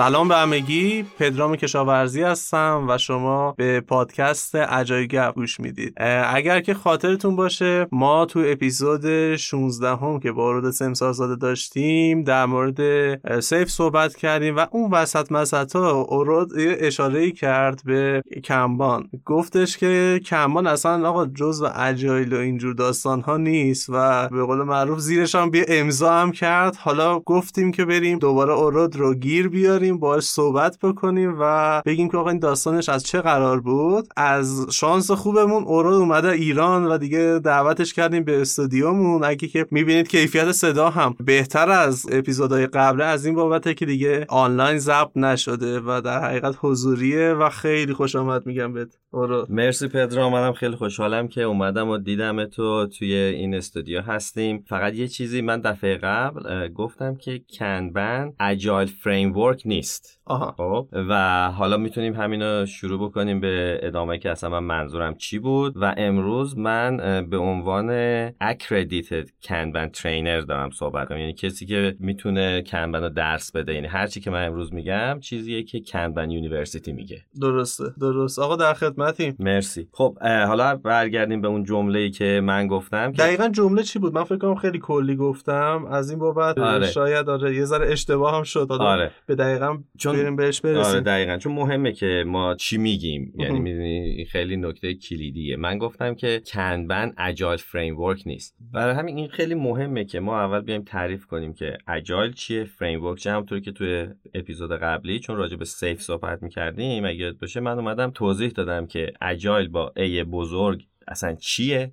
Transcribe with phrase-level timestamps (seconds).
[0.00, 1.04] سلام به همگی.
[1.18, 5.94] پدرام کشاورزی هستم و شما به پادکست عجایب گوش می‌دید.
[6.26, 12.22] اگر که خاطرتون باشه ما تو اپیزود 16 هم که با رود سمسار زاده داشتیم
[12.22, 19.08] در مورد سیف صحبت کردیم و اون وسط مسط ها اورود اشاره کرد به کمبان.
[19.24, 24.44] گفتش که کمبان اصلا آقا جز و اجایل و اینجور داستان ها نیست و به
[24.44, 26.76] قول معروف زیرش هم بیا امضا هم کرد.
[26.76, 29.89] حالا گفتیم که بریم دوباره اورود رو گیر بیاریم.
[29.98, 35.10] باش صحبت بکنیم و بگیم که آقا این داستانش از چه قرار بود؟ از شانس
[35.10, 39.24] خوبمون اورود اومده ایران و دیگه دعوتش کردیم به استودیومون.
[39.24, 44.26] اگه که می‌بینید کیفیت صدا هم بهتر از اپیزودهای قبله از این بابته که دیگه
[44.28, 49.88] آنلاین ضبط نشده و در حقیقت حضوریه و خیلی خوش آمد میگم بهت اورود مرسی
[49.88, 54.64] پدرام منم خیلی خوشحالم که اومدم و دیدم تو توی این استودیو هستیم.
[54.68, 60.19] فقط یه چیزی من دفعه قبل گفتم که کنبن اجایل فریم ورک نیست
[60.56, 65.76] خب و حالا می‌تونیم همینو شروع بکنیم به ادامه که اصلا من منظورم چی بود.
[65.76, 67.90] و امروز من به عنوان
[68.40, 71.18] Accredited Kanban Trainer دارم صحبت کنم.
[71.18, 73.74] یعنی کسی که می‌تونه Kanban رو درس بده.
[73.74, 77.22] یعنی هر چی که من امروز میگم چیزیه که Kanban University میگه.
[77.40, 78.38] درسته درست.
[78.38, 79.36] آقا در خدمتیم.
[79.38, 79.88] مرسی.
[79.92, 84.24] خب حالا برگردیم به اون جمله که من گفتم که دقیقا جمله چی بود؟ من
[84.24, 85.86] فکر کنم خیلی کلی گفتم.
[85.90, 86.86] از این بابت آره.
[86.86, 89.10] شاید آره یه ذره اشتباه هم شد آره.
[89.26, 90.82] به دقیقا چون بریم بهش برسیم.
[90.82, 91.36] آره دقیقا.
[91.36, 93.32] چون مهمه که ما چی میگیم.
[93.38, 95.56] یعنی می‌دونی خیلی نکته کلیدیه.
[95.56, 98.56] من گفتم که Kanban Agile framework نیست.
[98.72, 103.18] برای همین این خیلی مهمه که ما اول بیایم تعریف کنیم که Agile چیه framework
[103.18, 103.32] چیه.
[103.32, 108.10] همونطور که توی اپیزود قبلی چون راجع به SAFe صحبت می‌کردیم اگه باشه من اومدم
[108.10, 111.92] توضیح دادم که Agile با A بزرگ اصلا چیه؟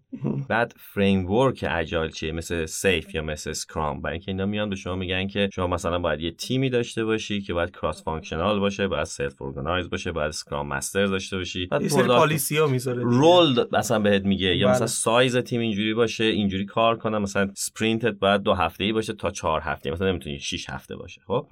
[0.49, 4.95] بعد framework Agile چیه؟ مثل SAFe یا مثل Scrum برای اینکه اینا میان به شما
[4.95, 9.89] میگن که شما مثلا باید یه تیمی داشته باشی که باید cross-functional باشه باید self-organize
[9.89, 11.65] باشه باید Scrum Master داشته باشی.
[11.65, 14.55] بعد یه سری policy ها می‌ذاره role مثلا بهت میگه.
[14.55, 14.75] یا بله.
[14.75, 18.93] مثلا سایز تیم اینجوری باشه اینجوری کار کنه مثلا sprint ت باید دو هفته ای
[18.93, 19.91] باشه تا چهار هفته.
[19.91, 21.47] مثلا نمی‌تونی 6 هفته باشه خب.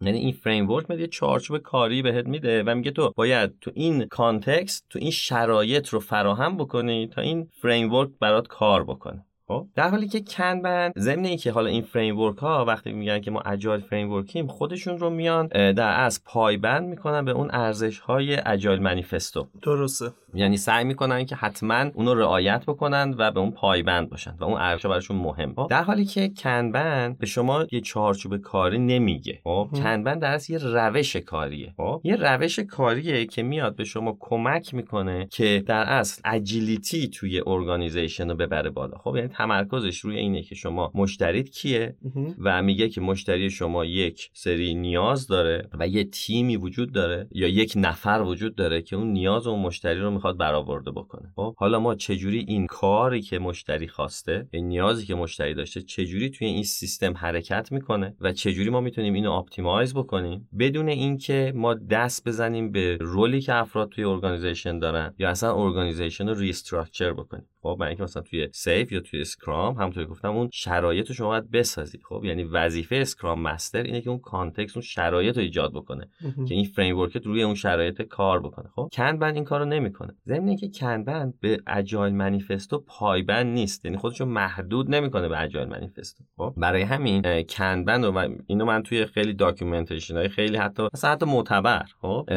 [0.00, 4.86] یعنی این framework میده چارچوب کاری بهت میده و میگه تو باید تو این context
[4.90, 9.26] تو این شرایط رو فراهم بکنی تا این framework برات کار بکنه.
[9.50, 13.40] خب در حالی که Kanban ضمن اینکه حالا این framework ها وقتی میگن که ما
[13.40, 18.80] agile framework یم خودشون رو میان در از پایبند می‌کنن به اون ارزش های Agile
[18.80, 20.10] Manifesto درسته.
[20.34, 24.60] یعنی سعی می‌کنن که حتما اونو رعایت بکنن و به اون پایبند باشن و اون
[24.60, 25.54] ارزش براشون مهم.
[25.70, 29.40] در حالی که Kanban به شما یه چارچوب کاری نمیگه.
[29.44, 29.68] خب.
[29.74, 31.74] Kanban در اصل یه روش کاریه.
[31.76, 37.42] خب یه روش کاریه که میاد به شما کمک می‌کنه که در اصل agility توی
[37.46, 38.98] organization رو ببره بالا.
[38.98, 41.96] خب یعنی تمرکزش روی اینه که شما مشتریت کیه.
[42.38, 47.48] و میگه که مشتری شما یک سری نیاز داره و یه تیمی وجود داره یا
[47.48, 51.80] یک نفر وجود داره که اون نیاز اون مشتری رو می‌خواد برآورده بکنه خب حالا
[51.80, 56.62] ما چجوری این کاری که مشتری خواسته این نیازی که مشتری داشته چجوری توی این
[56.62, 62.72] سیستم حرکت می‌کنه و چجوری ما می‌تونیم اینو optimize بکنیم بدون اینکه ما دست بزنیم
[62.72, 67.76] به role ی که افراد توی organization دارن یا اصلا organization رو restructure بکنیم خب
[67.80, 71.28] برای اینکه مثلا توی SAFe یا توی Scrum همونطور که گفتم اون شرایط رو شما
[71.28, 75.72] باید بسازی خب یعنی وظیفه Scrum Master اینه که اون context اون شرایط رو ایجاد
[75.72, 76.08] بکنه.
[76.48, 78.68] که این framework ت روی اون شرایط کار بکنه.
[78.74, 80.12] خب Kanban این کارو نمی‌کنه.
[80.26, 83.84] ضمن اینکه Kanban به Agile Manifesto پایبند نیست.
[83.84, 88.64] یعنی خودشو محدود نمی‌کنه به Agile Manifesto خب برای همین اه، Kanban و من- اینو
[88.64, 91.84] من توی خیلی documentation های خیلی حتی مثلا حتی معتبر.
[92.00, 92.30] خب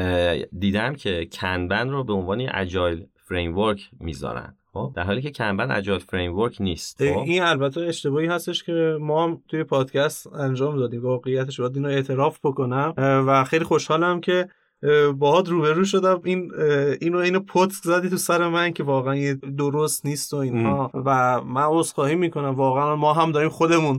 [0.60, 4.56] دیدم که Kanban رو به عنوان agile framework می‌ذارن.
[4.74, 9.24] خب در حالی که Kanban agile framework نیست خب؟ این البته اشتباهی هستش که ما
[9.24, 14.48] هم توی پادکست انجام دادیم واقعیتش باید اینو اعتراف بکنم و خیلی خوشحالم که
[15.18, 16.22] باهات روبرو شدم.
[16.24, 16.52] این
[17.02, 20.92] اینو اینو پتک زدی تو سر من که واقعا یه درست نیست و اینها.
[20.94, 22.56] و من عذرخواهی می‌کنم.
[22.56, 23.98] واقعا ما هم داریم خودمون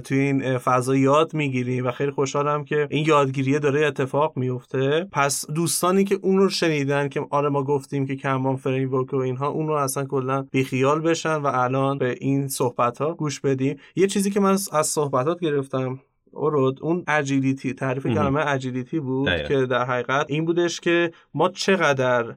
[0.00, 5.50] توی این فضا یاد می‌گیریم و خیلی خوشحالم که این یادگیریه داره اتفاق میفته پس
[5.50, 9.48] دوستانی که اون رو شنیدن که آره ما گفتیم که کمان فریم ورک و اینها
[9.48, 13.76] اون رو اصلا کلا بیخیال بشن و الان به این صحبت ها گوش بدیم.
[13.96, 15.98] یه چیزی که من از صحبتات گرفتم
[16.36, 18.06] ارد اون agility تعریف.
[18.06, 19.48] کلمه agility بود دقیقا.
[19.48, 22.34] که در حقیقت این بودش که ما چقدر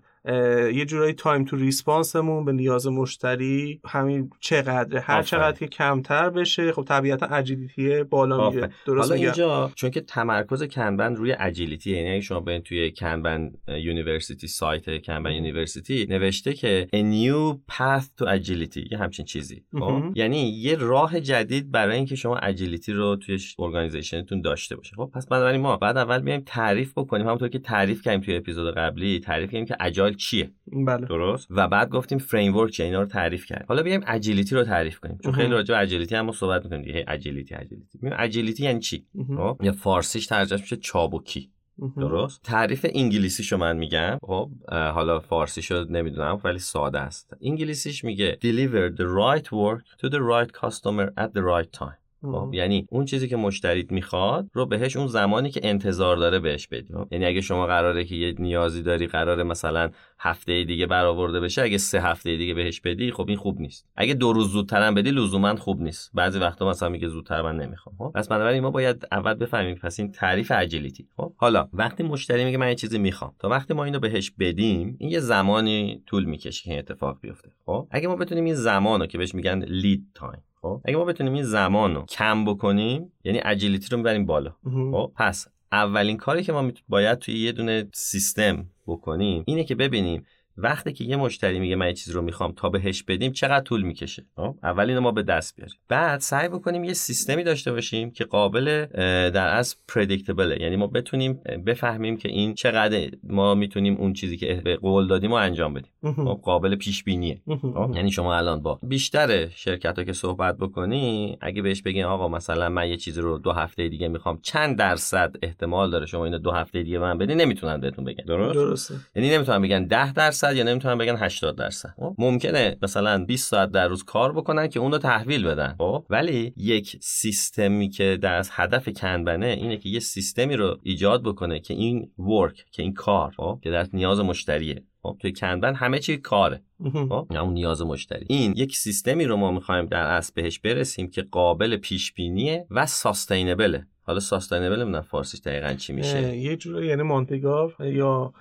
[0.74, 5.22] یه جورایی time to response مون به نیاز مشتری همین چقدر هر آفرین.
[5.22, 8.70] چقدر که کمتر بشه خب طبیعتا agility بالا میره.
[8.86, 13.52] درست حالا اینجا چون که تمرکز Kanban روی agility یعنی اگه شما برین توی Kanban
[13.68, 20.04] University سایت Kanban University نوشته که a new path to agility یه همچین چیزی خب؟
[20.16, 25.12] یعنی یه راه جدید برای اینکه شما agility رو توی organization تون داشته باشه خب
[25.14, 29.20] پس بنابراین ما بعد اول بیایم تعریف بکنیم همونطور که تعریف کردیم توی اپیزود قبلی
[29.20, 31.06] تعریف کردیم که agile چیه؟ بله.
[31.06, 33.66] درست؟ و بعد گفتیم framework اینا رو تعریف کرد.
[33.68, 35.18] حالا بیایم اجیلیتی رو تعریف کنیم.
[35.24, 35.34] چون.
[35.34, 37.06] خیلی راجع به اجیلیتی هم ما صحبت می‌کنیم دیگه.
[37.08, 39.06] اجیلیتی اجیلیتی ببین اجیلیتی یعنی چی.
[39.38, 41.52] خب؟ یا فارسیش ترجمه میشه چابکی.
[41.98, 44.18] درست؟ تعریف انگلیسیشو من میگم.
[44.22, 47.34] خب؟ حالا فارسیشو نمی‌دونم ولی ساده است.
[47.42, 51.99] انگلیسیش میگه deliver the right work to the right customer at the right time.
[52.22, 52.54] خب مهم.
[52.54, 56.94] یعنی اون چیزی که مشتریت می‌خواد رو بهش اون زمانی که انتظار داره بهش بدی.
[56.94, 59.90] خب؟ یعنی اگه شما قراره که یه نیازی داری قراره مثلا
[60.20, 63.86] هفته دیگه برآورده بشه اگه سه هفته دیگه بهش بدی خب این خوب نیست.
[63.96, 66.12] اگه دو روز زودتر هم بدی لزوما خوب نیست.
[66.14, 67.96] بعضی وقتا مثلا میگه زودتر من نمی‌خوام.
[67.98, 71.08] خب پس بنابراین ما باید اول بفهمیم پس این تعریف agility.
[71.18, 74.96] خب حالا وقتی مشتری میگه من یه چیزی می‌خوام تا وقتی ما اینو بهش بدیم
[75.00, 77.50] این یه زمانی طول می‌کشه که این اتفاق بیفته.
[77.66, 81.34] خب اگه ما بتونیم این زمانو که بهش میگن lead time خب اگه ما بتونیم
[81.34, 84.56] این زمان رو کم بکنیم یعنی agility رو می‌بریم بالا.
[84.92, 90.26] خب پس اولین کاری که ما باید توی یه دونه سیستم بکنیم اینه که ببینیم
[90.58, 93.82] وقتی که یه مشتری میگه من یه چیز رو می‌خوام تا بهش بدیم چقدر طول
[93.82, 95.76] می‌کشه؟ خب اول اینو ما به دست بیاریم.
[95.88, 98.86] بعد سعی بکنیم یه سیستمی داشته باشیم که قابل
[99.30, 101.34] در از پردیکتبله یعنی ما بتونیم
[101.66, 105.92] بفهمیم که این چقدر ما می‌تونیم اون چیزی که به قول دادیم رو انجام بدیم.
[106.42, 107.42] قابل پیش بینیه.
[107.48, 112.28] خب؟ یعنی شما الان با بیشتر شرکت ها که صحبت بکنی اگه بهش بگین آقا
[112.28, 116.38] مثلا من یه چیزی رو دو هفته دیگه می‌خوام چند درصد احتمال داره شما اینو
[116.38, 120.56] دو هفته دیگه من بدین نمی‌تونن بهتون بگن درست درسته یعنی نمی‌تونن بگن 10 درصد
[120.56, 124.80] یا نمی‌تونن بگن 80 درصد خب؟ ممکنه مثلا 20 ساعت در روز کار بکنن که
[124.80, 129.90] اون رو تحویل بدن خب ولی یک سیستمی که در از هدف کنبنه اینه که
[129.90, 134.20] یه سیستمی رو ایجاد بکنه که این ورک که این کار خب که در نیاز
[134.20, 136.64] مشتریه خب توی کنبن همه چی کاره.
[136.84, 138.26] خب؟ اون نیاز مشتری.
[138.30, 142.86] این یک سیستمی رو ما می‌خوایم در اصل بهش برسیم که قابل پیش بینیه و
[142.86, 146.38] ساستینبله حالا ساستینبل نمی‌دونم فارسیش دقیقا چی میشه.
[146.38, 148.34] یه جوری یعنی مانتگار یا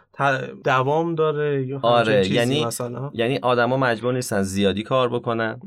[0.64, 5.60] دوام داره یا آره یعنی مثلا؟ یعنی آدما مجبور نیستن زیادی کار بکنن.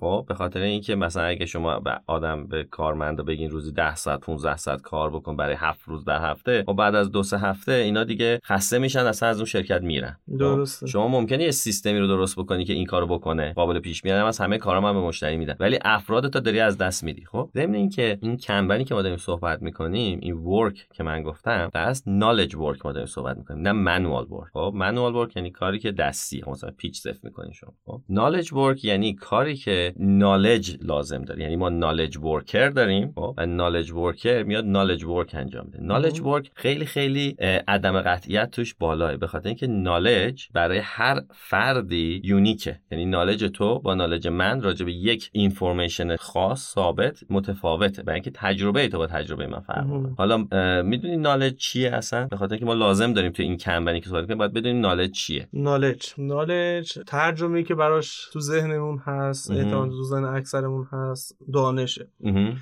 [0.00, 4.20] خب به خاطر اینکه مثلا اگه شما به آدم به کارمندا بگین روزی 10 ساعت
[4.20, 7.72] 15 ساعت کار بکن برای هفت روز در هفته و بعد از دو سه هفته
[7.72, 10.16] اینا دیگه خسته میشن اصلا از اون شرکت میرن.
[10.30, 10.86] خب، درسته.
[10.86, 14.38] شما ممکنه یه سیستمی رو درست بکنی که این کارو بکنه قابل پیش بینی از
[14.38, 17.24] همه کارا من به مشتری میدن ولی افراد تا داری از دست میدی.
[17.24, 21.70] خب؟ ضمن اینکه این کمبنی که ما داریم صحبت می‌کنیم این ورک که من گفتم
[21.74, 25.78] از نالج ورک ما داریم صحبت می‌کنیم نه منوال ورک خب؟ منوال ورک یعنی کاری
[25.78, 27.72] که دستی خب مثلا پیچ صفر می‌کنین شما.
[27.86, 31.42] خب؟ نالج ورک یعنی کاری که نالج لازم داره.
[31.42, 35.78] یعنی ما نالج ورکر داریم خب؟ و نالج ورکر میاد نالج ورک انجام میده.
[35.82, 37.36] نالج ورک خیلی خیلی
[37.68, 42.80] عدم قطعیت توش بالاه به خاطر اینکه نالج برای هر فردی یونیکه.
[42.90, 48.30] یعنی نالج تو با نالج من راجع به یک اینفورمیشن خاص ثابت متفاوته برای اینکه
[48.34, 49.86] تجربه تو با تجربه من فرق
[50.18, 50.36] حالا
[50.82, 54.32] می‌دونی نالج چیه اصلا؟ به خاطر اینکه ما لازم داریم تو این کمبنی که صحبت
[54.32, 55.48] باید بدونیم نالج چیه.
[55.52, 56.14] نالج.
[56.18, 62.08] نالج ترجمه که براش تو ذهنمون هست احتمال تو ذهن اکثرمون هست دانشه.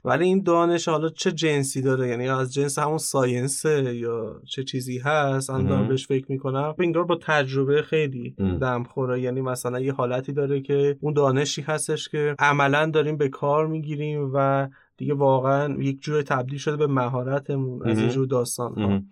[0.05, 4.99] ولی این دانش حالا چه جنسی داره؟ یعنی از جنس همون ساینسه یا چه چیزی
[4.99, 6.75] هست؟ من بهش فکر می‌کنم.
[6.79, 12.09] انگار با تجربه خیلی دم خوره یعنی مثلا یه حالتی داره که اون دانشی هستش
[12.09, 17.89] که عملا داریم به کار می‌گیریم و دیگه واقعا یک جور تبدیل شده به مهارتمون
[17.89, 19.03] از این جور داستان ها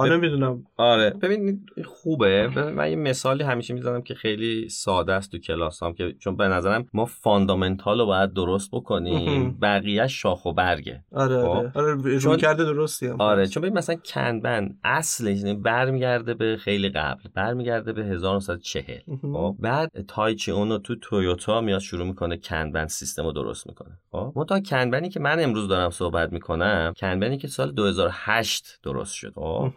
[0.00, 1.10] حالا نمی‌دونم آره.
[1.10, 2.48] ببین خوبه.
[2.48, 6.86] من یه مثالی همیشه می‌زنم که خیلی ساده است تو کلاسام که چون به نظرم
[6.94, 9.58] ما فاندامنتال رو باید درست بکنیم.
[9.62, 11.04] بقیه شاخ و برگه.
[11.12, 13.20] آره آره, خب؟ آره چون کرده درستی هم.
[13.20, 19.56] آره چون ببین مثلا کنبن اصلش یعنی برمیگرده به خیلی قبل برمیگرده به 1940 خب؟
[19.58, 23.98] بعد تایچی اونو تو تویوتا میاد شروع می‌کنه کنبن سیستم رو درست می‌کنه.
[24.12, 29.32] خب؟ منتها کنبنی که من امروز دارم صحبت می‌کنم کنبنی که سال 2008 درست شد.
[29.34, 29.72] خب؟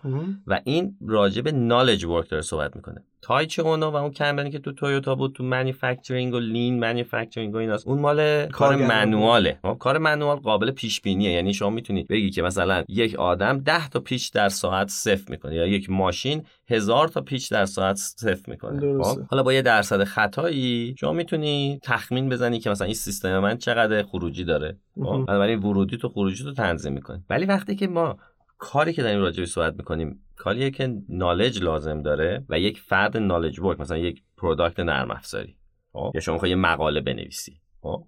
[0.47, 3.03] و این راجع به نالج ورک داره صحبت می‌کنه.
[3.21, 7.57] تایچ اونو و اون کمبنی که تو تویوتا بود تو مانیفکتورینگ و لین مانیفکتورینگ و
[7.57, 12.29] ایناست اون مال کار منواله خب، کار منوال قابل پیش بینیه یعنی شما می‌تونید بگی
[12.29, 17.07] که مثلا یک آدم 10 تا پیچ در ساعت صفر می‌کنه یا یک ماشین هزار
[17.07, 19.03] تا پیچ در ساعت صفر می‌کنه.
[19.03, 23.57] خب حالا با یه درصد خطایی شما می‌تونی تخمین بزنی که مثلا این سیستم من
[23.57, 24.77] چقدر خروجی داره.
[24.95, 28.17] خب بنابراین ورودی تو خروجی تو تنظیم می‌کنه ولی وقتی که ما
[28.63, 33.59] کاری که داریم راجع صحبت می‌کنیم کاریه که knowledge لازم داره و یک فرد knowledge
[33.59, 35.57] work مثلا یک product نرم افزاری
[35.93, 37.62] خب؟ یا شما یه مقاله بنویسی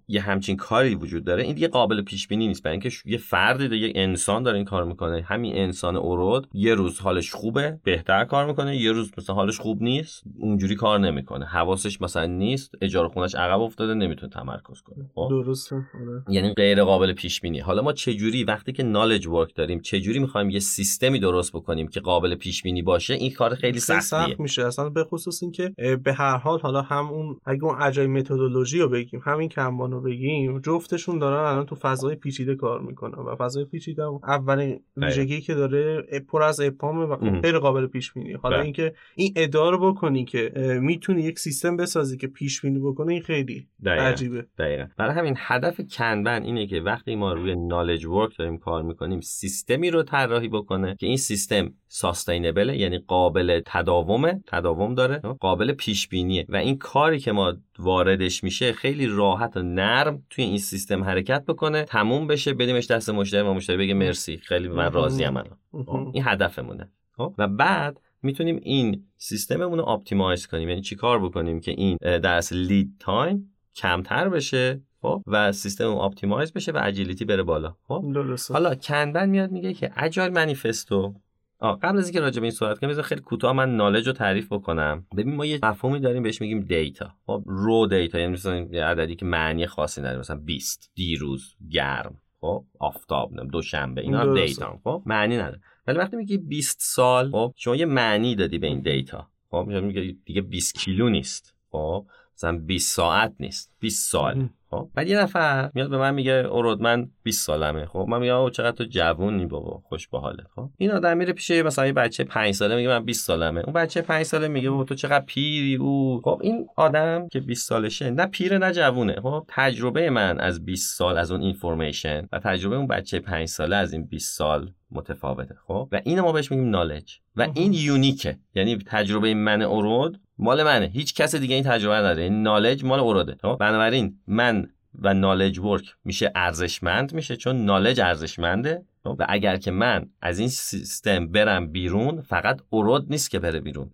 [0.08, 1.42] یه همچین کاری وجود داره.
[1.42, 2.62] این دیگه قابل پیش بینی نیست.
[2.62, 5.22] برای اینکه یه فردی یه انسان داره این کار می‌کنه.
[5.22, 8.76] همین انسان ارد یه روز حالش خوبه بهتر کار می‌کنه.
[8.76, 11.46] یه روز مثلا حالش خوب نیست اونجوری کار نمی‌کنه.
[11.46, 15.10] حواسش مثلا نیست اجاره خونش عقب افتاده نمی‌تونه تمرکز کنه.
[15.14, 15.76] خب؟ درسته.
[15.76, 16.22] آره.
[16.28, 20.00] یعنی غیر قابل پیش بینی حالا ما چه جوری وقتی که نالج ورک داریم چه
[20.00, 24.00] جوری می‌خوایم یه سیستمی درست بکنیم که قابل پیش بینی باشه این کار خیلی سختیه
[24.00, 24.66] سخت میشه.
[24.66, 28.88] اصلا به خصوص اینکه به هر حال حالا هم اون اگه اون اجای متدولوژی رو
[28.88, 33.64] بگیم همین که رو بگیم جفتشون دارن الان تو فضای پیچیده کار می‌کنن و فضای
[33.64, 38.64] پیچیده اولین ویژگی که داره پر از اپامه و غیر قابل پیش بینی حالا بله.
[38.64, 43.66] اینکه این اداره بکنی که می‌تونی یک سیستم بسازی که پیش بینی بکنه این خیلی
[43.84, 44.02] دقیقا.
[44.02, 44.46] عجیبه.
[44.58, 44.86] دقیقا.
[44.96, 49.90] برای همین هدف Kanban اینه که وقتی ما روی knowledge work داریم کار می‌کنیم سیستمی
[49.90, 56.46] رو طراحی بکنه که این سیستم sustainable یعنی قابل تداومه تداوم داره قابل پیش بینیه
[56.48, 61.84] و این کاری که ما واردش میشه خیلی راحت نرم توی این سیستم حرکت بکنه
[61.84, 64.36] تموم بشه بدیمش دست مشتری و مشتری بگه مرسی.
[64.36, 65.58] خیلی من راضیم الان.
[65.72, 66.90] خب، این هدفمونه.
[67.16, 70.68] خب، و بعد می‌تونیم این سیستممون رو optimize کنیم.
[70.68, 76.52] یعنی چیکار بکنیم که این در اصل lead time کمتر بشه خب و سیستم optimize
[76.52, 77.76] بشه و agility بره بالا.
[77.88, 78.04] خب؟
[78.52, 81.14] حالا Kanban میاد میگه که Agile Manifesto
[81.60, 85.06] قبل از اینکه راجع به این صحبت کنم خیلی کوتاه من knowledge رو تعریف بکنم.
[85.16, 89.16] ببین ما یه مفهومی داریم بهش میگیم data خب رو data یعنی مثلا یه عددی
[89.16, 90.18] که معنی خاصی نداره.
[90.18, 92.20] مثلا 20 دیروز گرم.
[92.40, 95.60] خب آفتاب دوشنبه اینا data خب معنی نداره.
[95.86, 100.16] ولی وقتی میگی 20 سال خب شما یه معنی دادی به این data خب میگه
[100.24, 101.54] دیگه 20 کیلو نیست.
[101.70, 103.72] خب مثلا 20 ساعت نیست.
[103.80, 104.48] 20 سال.
[104.70, 107.86] خب؟ بعد یه نفر میاد به من میگه ارد من 20 سالمه.
[107.86, 110.46] خب؟ من میگم چقدر تو جوونی بابا خوش به حالت.
[110.54, 113.60] خب؟ این آدم میره پیش مثلا یه بچه 5 ساله میگه من 20 سالمه.
[113.60, 117.68] اون بچه 5 ساله میگه بابا تو چقدر پیری او خب؟ این آدم که 20
[117.68, 119.20] سالشه نه پیره نه جوونه.
[119.20, 123.76] خب؟ تجربه من از 20 سال از اون اینفورمیشن و تجربه اون بچه 5 ساله
[123.76, 128.38] از این 20 سال متفاوته خب؟ و اینو ما بهش میگیم نالج و این یونیکه.
[128.54, 130.86] یعنی تجربه من اورود مال منه.
[130.86, 132.22] هیچ کس دیگه این تجربه نداره.
[132.22, 133.36] این نالج مال اوروده.
[133.42, 134.68] خب؟ بنابراین من
[135.02, 138.84] و نالج ورک میشه ارزشمند میشه چون نالج ارزشمنده؟
[139.14, 143.90] و اگر که من از این سیستم برم بیرون فقط اورود نیست که بره بیرون.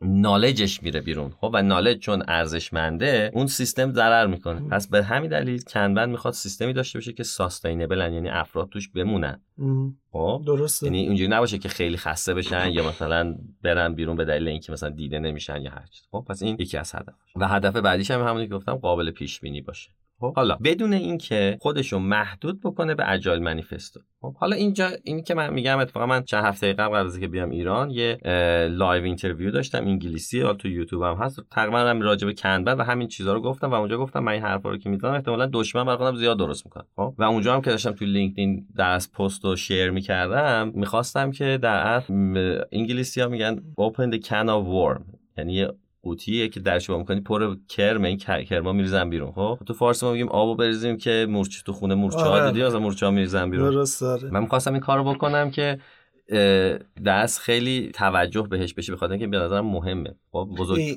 [0.00, 1.30] نالجش میره بیرون.
[1.30, 4.68] خب و نالج چون ارزشمنده اون سیستم ضرر می‌کنه.
[4.68, 9.40] پس به همین دلیل کنبن می‌خواد سیستمی داشته باشه که ساستینبل یعنی افراد توش بمونن.
[10.12, 10.86] خب؟ درسته.
[10.86, 14.90] یعنی اینجوری نباشه که خیلی خسته بشن یا مثلا برن بیرون به دلیل اینکه مثلا
[14.90, 16.06] دیده نمیشن یا هر چیز.
[16.10, 19.40] خب پس این یکی از هدف و هدف بعدیش هم همونی که گفتم قابل پیش
[19.40, 19.90] بینی باشه.
[20.20, 20.56] خب؟ حالا.
[20.64, 24.00] بدون اینکه خودشو محدود بکنه به اجایل منیفستو.
[24.20, 27.28] خب؟ حالا اینجا اینی که من میگم اتفاقا من چند هفته قبل قبل از اینکه
[27.28, 28.18] بیام ایران یه
[28.70, 31.40] live interview داشتم انگلیسی حالا تو یوتیوب هم هست.
[31.50, 34.42] تقریبا هم راجع به Kanban و همین چیزا رو گفتم و اونجا گفتم من این
[34.42, 37.60] حرفا رو که می‌زنم احتمالاً دشمن برای خودم زیاد درست می‌کنم خب؟ و اونجا هم
[37.62, 42.12] که داشتم تو لینکدین درس پست و share می‌کردم می‌خواستم که در اصل
[42.72, 45.02] انگلیسی ها میگن open the can of worm.
[45.38, 45.66] یعنی
[46.02, 49.32] قوطیه که درش با می‌کنی پر کرم این کرما میریزن بیرون.
[49.32, 52.78] خب تو فارسی ما میگیم آب بریزیم که مورچه تو خونه مورچه ها دیدی؟ مثلا
[52.78, 53.70] مورچه ها میریزن بیرون.
[53.70, 55.78] درست داره من می‌خواستم این کارو بکنم که
[57.06, 60.14] دست خیلی توجه بهش بشه بخاطر اینکه به نظرم مهمه.
[60.32, 60.96] خب بزرگ یه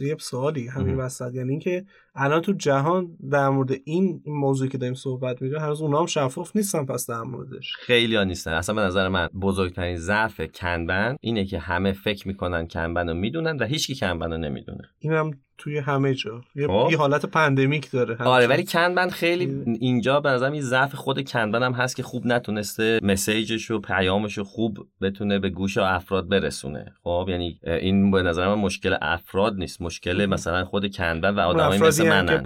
[0.00, 1.34] یه سوالی همین وسط.
[1.34, 1.84] یعنی اینکه
[2.22, 6.56] الان تو جهان در مورد این موضوعی که داریم صحبت میگه هنوز اونا هم شفاف
[6.56, 7.72] نیستن پس در موردش.
[7.76, 8.52] خیلی ها نیستن.
[8.52, 13.56] اصلا به نظر من بزرگترین ضعف کنبن اینه که همه فکر می‌کنن کنبن رو می‌دونن
[13.56, 14.82] و هیچکی کنبن رو نمی‌دونه.
[14.98, 16.40] اینم توی همه جا.
[16.54, 21.28] یه خب؟ حالت پندمیک داره آره ولی کنبن خیلی اینجا به نظرم این ضعف خود
[21.28, 26.28] کنبن هم هست که خوب نتونسته مسیجش و پیامش رو خوب بتونه به گوش افراد
[26.28, 26.92] برسونه.
[27.02, 29.82] خب یعنی این به نظر من مشکل افراد نیست.
[29.82, 32.42] مشکل مثلا خود کنبن و آدمایی مثل منن.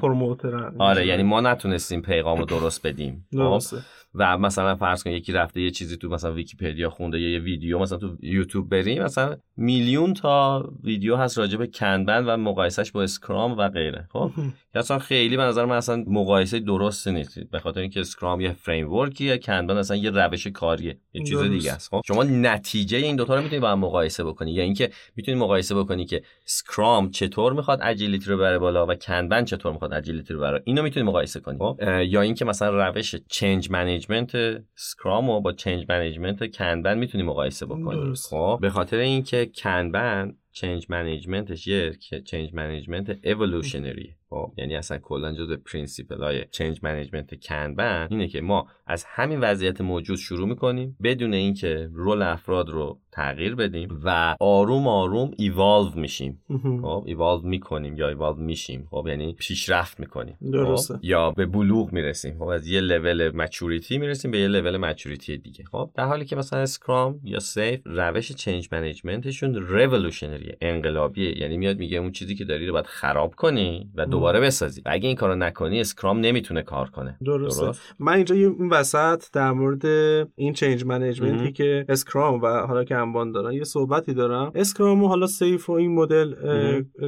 [0.78, 3.26] آره یعنی ما نتونستیم پیغام رو درست بدیم.
[3.32, 3.76] خب؟
[4.14, 7.78] و مثلا فرض کن یکی رفته یه چیزی تو مثلا ویکیپدیا خونده یا یه ویدیو
[7.78, 13.02] مثلا تو یوتیوب بریم مثلا میلیون تا ویدیو هست راجع به کنبن و مقایسش با
[13.02, 14.08] اسکرام و غیره.
[14.12, 14.30] خب؟
[14.74, 18.92] اصلا خیلی به نظر من اصلا مقایسه درستی نیست به خاطر اینکه اسکرام یه framework
[18.92, 21.90] یه کنبن اصلا یه روش کاریه یه چیز دیگه است.
[21.90, 24.52] خب؟ شما نتیجه این دوتا رو می‌تونی با هم مقایسه بکنی.
[24.52, 29.44] یا اینکه می‌تونی مقایسه بکنی که اسکرام چطور می‌خواد agility رو بره بالا و کنبن
[29.44, 31.58] چطور می‌خواد agility رو بره اینو می‌تونی مقایسه کنی.
[31.58, 33.70] خب؟ یا اینکه مثلا روش change
[34.10, 40.36] management اسکرام و با change management کنبن می‌تونی مقایسه بکنی خب به خاطر اینکه کنبن
[40.52, 41.92] change management ش یه
[42.24, 48.40] change management evolutionary خب یعنی اصلا کلا جزء principle های change management کنبن اینه که
[48.40, 54.36] ما از همین وضعیت موجود شروع می‌کنیم بدون اینکه role افراد رو تغییر بدیم و
[54.40, 56.42] آروم آروم ایوالو میشیم.
[56.82, 58.88] خب ایوالو می‌کنیم یا ایوالو میشیم.
[58.90, 60.38] خب یعنی پیشرفت می‌کنیم.
[60.52, 60.94] درسته.
[60.94, 62.38] خب؟ یا به بلوغ می‌رسیم.
[62.38, 65.64] خب از یه level maturity می‌رسیم به یه level maturity دیگه.
[65.64, 71.40] خب در حالی که مثلا اسکرام یا سیف روش change management شون revolutionary انقلابیه.
[71.40, 74.80] یعنی میاد میگه اون چیزی که داری رو باید خراب کنی و دوباره بسازی.
[74.80, 77.18] و اگه این کارو نکنی اسکرام نمی‌تونه کار کنه.
[77.24, 77.64] درسته.
[77.64, 79.86] درست؟ من اینجا این وسط در مورد
[80.34, 84.52] این change management ی که اسکرام و حالا کانبان دارن یه صحبتی دارم.
[84.54, 86.34] اسکرام و حالا سیف و این مدل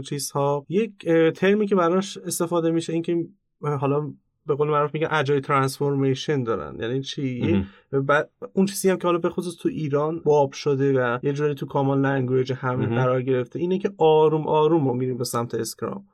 [0.08, 0.92] چیزها یک
[1.34, 3.26] ترمی که براش استفاده میشه اینکه
[3.60, 4.12] حالا
[4.46, 6.76] به قول معروف میگن agile transformation دارن.
[6.80, 7.64] یعنی چی؟
[8.52, 11.66] اون چیزی هم که حالا به خصوص تو ایران باب شده و یه جوری تو
[11.66, 16.04] common language همه قرار گرفته اینه که آروم آروم ما میریم به سمت اسکرام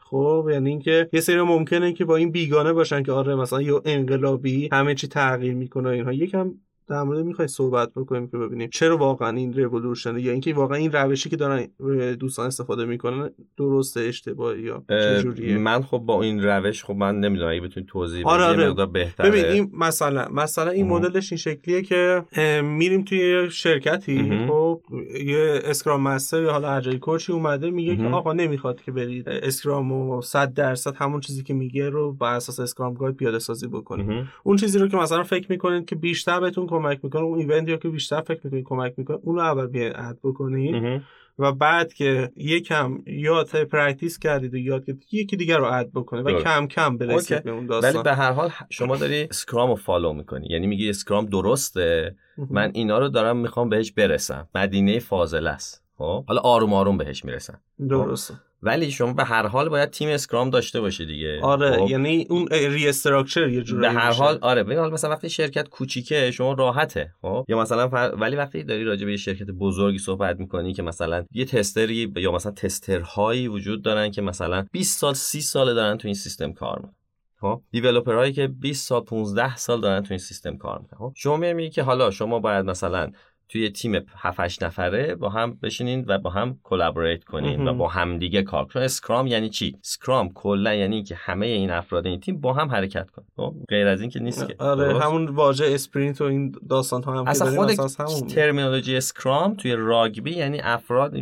[0.00, 3.80] خب یعنی اینکه یه سری ممکنه که با این بیگانه باشن که آره مثلا یه
[3.84, 6.12] انقلابی همه چی تغییر می‌کنه اینها.
[6.12, 6.54] یکم
[6.92, 10.92] در مورد می‌خوای صحبت بکنیم که ببینیم چرا واقعا این رولوشن یا اینکه واقعا این
[10.92, 11.68] روشی که دارن
[12.14, 17.50] دوستان استفاده می‌کنن درسته اشتباهی یا چجوریه؟ من خب با این روش خب من نمی‌دونم
[17.50, 18.86] اگه بتونی توضیح آره بدی آره.
[18.86, 19.30] بهتره.
[19.30, 22.24] ببین این مثلا مثلا این مدلش این شکلیه که
[22.64, 24.82] میریم توی شرکتی خب
[25.26, 29.28] یه Scrum Master یا حالا Agile Coach ی اومده میگه که آقا نمی‌خواد که برید
[29.28, 34.26] اسکرامو 100 درصد همون چیزی که میگه رو بر اساس Scrum Guide پیاده سازی بکنید
[34.42, 37.76] اون چیزی رو که مثلا فکر می‌کنید که بیشتر بهتون کمک می‌کنه اون event یا
[37.76, 41.02] که بیشتر فکر می‌کنی کمک می‌کنه اون رو اول بیاین add بکنید
[41.38, 46.22] و بعد که یکم یاد practice کردید و یاد که یکی دیگر رو add بکنه
[46.22, 47.94] و کم کم برسید به اون داستان.
[47.94, 50.46] ولی به هر حال شما داری اسکرام رو follow می‌کنی.
[50.50, 52.16] یعنی میگی اسکرام درسته
[52.50, 54.48] من اینا رو دارم می‌خوام بهش برسم.
[54.54, 55.84] مدینه فاضله است.
[55.98, 57.60] خب؟ حالا آروم آروم بهش می‌رسم.
[57.88, 58.34] درسته.
[58.62, 61.40] ولی شما به هر حال باید تیم اسکرام داشته باشی دیگه.
[61.42, 65.68] آره خب؟ یعنی اون restructure یه جوری به هر حال آره ببین مثلا وقتی شرکت
[65.68, 68.14] کوچیکه شما راحته خب؟ یا مثلا فر...
[68.16, 72.12] ولی وقتی داری راجع به یه شرکت بزرگی صحبت می‌کنی که مثلا یه tester ی
[72.16, 76.14] یا مثلا tester هایی وجود دارن که مثلا 20 سال 30 سال دارن تو این
[76.14, 76.94] سیستم کار می‌کنن.
[77.40, 80.98] خب؟ developer هایی که 20 سال 15 سال دارن تو این سیستم کار می‌کنن.
[80.98, 83.10] خب؟ شما میگی که حالا شما باید مثلا
[83.52, 87.88] توی تیم 7 8 نفره با هم بشینین و با هم collaborate کنین و با
[87.88, 88.84] هم دیگه کار کنین.
[88.84, 93.10] اسکرام یعنی چی؟ اسکرام کلا یعنی که همه این افراد این تیم با هم حرکت
[93.10, 93.24] کنن.
[93.36, 94.56] خب؟ غیر از این که نیست که.
[94.58, 98.96] آره؟ همون واژه sprint و این داستان ها هم اصلا که خود اساس همون terminology
[98.96, 101.14] اسکرام توی راگبی یعنی افراد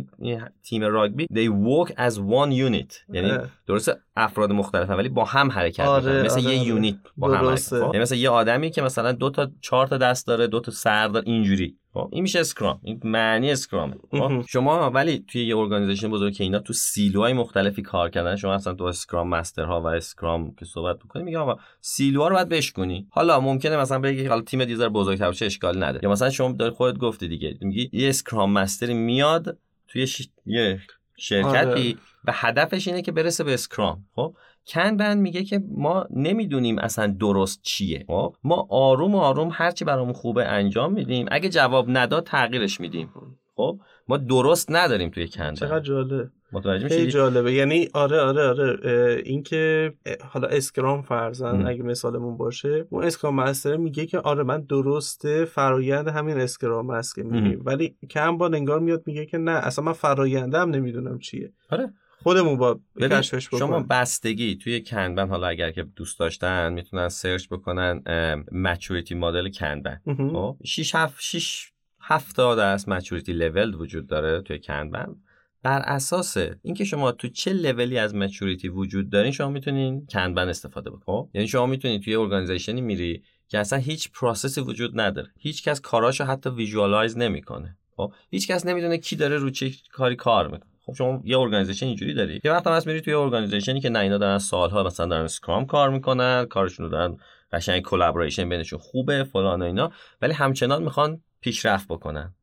[0.63, 3.13] تیم راگبی they work as one unit.
[3.13, 3.47] یعنی اه.
[3.67, 6.25] درسته؟ افراد مختلفن ولی با هم حرکت آره، می‌کنن.
[6.25, 6.67] مثل آره، یه آره.
[6.67, 7.79] unit با هم حرکت درسته.
[7.79, 10.71] خب؟ یعنی مثل یه آدمی که مثلا دو تا چهار تا دست داره دو تا
[10.71, 11.77] سر داره اینجوری.
[11.93, 14.45] خب این میشه اسکرام این معنی اسکرامه خب.
[14.49, 18.53] شما ولی توی یه organization بزرگ که اینا تو silo های مختلفی کار کردن شما
[18.53, 22.35] اصلا تو Scrum Master ها و اسکرام که صحبت بکنی میگه آقا silo ها رو
[22.35, 26.29] باید بشکنی حالا ممکنه مثلا بگی حالا تیم سایز بزرگتر باشه اشکال نداره یا مثلا
[26.29, 30.29] شما داری خودت گفتی دیگه میگی یه Scrum Master ی میاد توی ش...
[30.45, 30.79] یه
[31.17, 31.95] شرکتی آره.
[32.25, 34.35] و هدفش اینه که برسه به اسکرام خب؟
[34.67, 38.05] کنبن میگه که ما نمی‌دونیم اصلا درست چیه.
[38.07, 41.25] خب ما آروم آروم هرچی برامون خوبه انجام میدیم.
[41.31, 43.09] اگه جواب نداد تغییرش میدیم.
[43.55, 46.29] خب ما درست نداریم توی کنبن چقدر جالب.
[46.53, 47.53] متوجه خیلی جالبه.
[47.53, 48.77] یعنی آره آره آره.
[48.83, 51.67] اه، اینکه اه، حالا اسکرام فرزن.
[51.67, 57.15] اگه مثالمون باشه اون Scrum Master میگه که آره من درسته فرایند همین اسکرام است
[57.15, 57.59] که میگیم.
[57.59, 57.65] ام.
[57.65, 61.53] ولی کنبن انگار میاد میگه که نه اصلا من فراینده هم نمی‌دونم چیه.
[61.69, 61.93] آره.
[62.23, 67.47] خودمون با کشفش شما بکنیم بستگی توی کنبن حالا اگر که دوست داشتن می‌تونن سرچ
[67.47, 68.03] بکنن
[68.51, 70.29] maturity model کنبن مهم.
[70.33, 75.15] خب 6 7 6 70 از maturity level وجود داره توی کنبن
[75.63, 80.49] بر اساس اینکه شما تو چه level ی از maturity وجود دارین شما می‌تونین کنبن
[80.49, 84.61] استفاده بکنین خب یعنی شما می‌تونید توی organization ی میری که اصلا هیچ process ی
[84.61, 85.29] وجود نداره.
[85.39, 87.77] هیچ کس کاراشو حتی visualize نمی‌کنه.
[87.95, 90.70] خب هیچ کس نمی‌دونه کی داره رو چه کاری کار می‌کنه.
[90.85, 90.93] خب.
[90.93, 92.41] شما یه organization اینجوری داری.
[92.43, 95.23] یه وقت هم هست میری توی organization ی که نه اینا دارن سالها مثلا دارن
[95.23, 97.17] اسکرام کار می‌کنن کارشون رو دارن
[97.51, 99.91] قشنگ collaboration بینشون خوبه فلان و اینا.
[100.21, 102.33] ولی همچنان می‌خوان پیشرفت بکنن.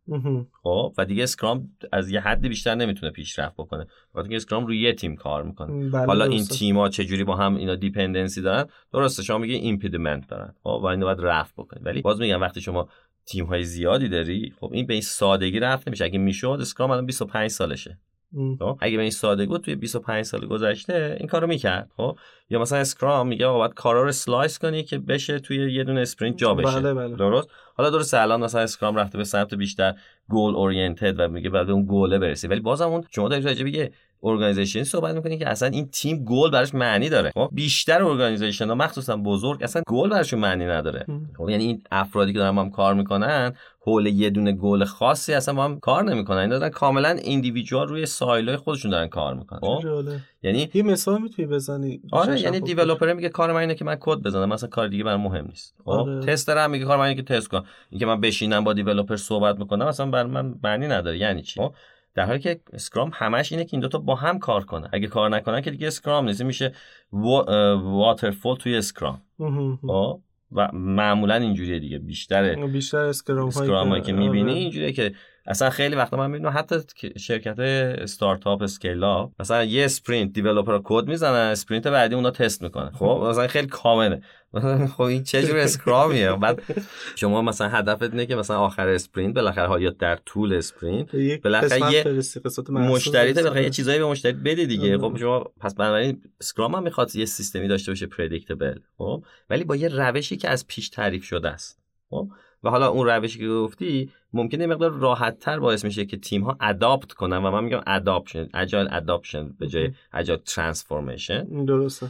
[0.62, 3.87] خب؟ و دیگه اسکرام از یه حدی بیشتر نمی‌تونه پیشرفت بکنه.
[4.14, 5.90] وقتی که اسکرام روی یه تیم کار می‌کنه.
[5.90, 6.55] بله، حالا این درسته.
[6.55, 10.55] تیما چجوری با هم اینا dependency دارن؟ درسته شما میگه impediment دارن.
[10.62, 12.88] خب؟ و اینو باید رفع بکنید ولی باز میگم وقتی شما
[13.27, 16.05] تیم های زیادی داری خب این به این سادگی رفع نمیشه.
[16.05, 17.98] اگه می‌شد اسکرام الان 25 سالشه.
[18.59, 22.19] خب اگه به این سادگی بود توی 25 سال گذشته این کارو می‌کرد خب؟
[22.51, 26.01] یا مثلا اسکرام میگه آقا باید کارا رو slice کنی که بشه توی یه دونه
[26.01, 26.81] sprint جا بشه.
[26.81, 27.17] بله، بله.
[27.17, 29.95] درست؟ حالا درست الان مثلا اسکرام رفته به سمت بیشتر
[30.29, 32.49] goal oriented و میگه بعد به اون گوله برسی.
[32.49, 33.88] ولی بازم اون شما دارید راجع
[34.23, 37.31] organization صحبت می‌کنی که اصلا این تیم گل براش معنی داره.
[37.35, 41.07] خب بیشتر organization ها مخصوصا بزرگ اصلا گل براشون معنی نداره.
[41.38, 45.35] خب یعنی این افرادی که دارن با هم کار می‌کنن حول یه دونه گل خاصی
[45.35, 46.38] اصلا با هم کار نمی‌کنن.
[46.38, 49.61] این دارن کاملا individual روی silo های خودشون دارن کار می‌کنن.
[49.61, 49.85] خب.
[50.42, 53.96] یعنی یه مثال می‌تونی بزنی؟ آره یعنی شفاف developer میگه کار من اینه که من
[54.00, 54.48] کد بزنم.
[54.48, 55.74] مثلا کار دیگه برام مهم نیست.
[55.85, 56.20] خب آره.
[56.21, 57.64] tester هم میگه کار من اینه که تست کنم.
[57.90, 61.18] اینکه من بشینم با developer صحبت می‌کنم مثلا بر من معنی نداره.
[61.18, 61.74] یعنی چی؟ خب؟
[62.18, 65.31] در حالی که Scrum همش اینه که این دوتا با هم کار کنن اگه کار
[65.31, 66.42] نکنن که دیگه Scrum نیست.
[66.42, 66.72] میشه
[67.12, 69.23] waterfall توی Scrum.
[69.87, 70.20] خب؟
[70.52, 71.98] و معمولا اینجوریه دیگه.
[71.98, 74.61] بیشتر بیشتر Scrum Scrum هایی که می‌بینی آره.
[74.61, 75.14] اینجوریه که
[75.49, 76.77] اصلا خیلی وقتا من می‌بینم حتی
[77.17, 83.27] شرکت استارتاپ اسکیلا مثلا یه sprint developer کد می‌زنن sprint بعدی اونا تست می‌کنن خب
[83.31, 84.23] مثلا خیلی common ه
[84.97, 86.63] خب این چه جور Scrum یه؟ بعد
[87.17, 92.05] شما مثلا هدفت اینه که مثلا آخر sprint بالاخره یا در طول sprint بالاخره یه
[92.69, 93.33] مشتری.
[93.33, 94.89] بالاخره یه چیزایی به مشتری بده دیگه.
[94.89, 94.99] آره.
[94.99, 99.77] خب شما پس بنابراین Scrum هم می‌خواد یه سیستمی داشته باشه predictable خب ولی با
[99.77, 101.79] یه روشی که از پیش تعریف شده است.
[102.11, 102.29] خب
[102.65, 106.43] و حالا اون روشی که گفتی ممکنه یه مقدار راحت تر باعث میشه که تیم
[106.43, 111.64] ها adapt کنن و من میگم adoption agile adoption به جای agile transformation.
[111.64, 112.07] درسته.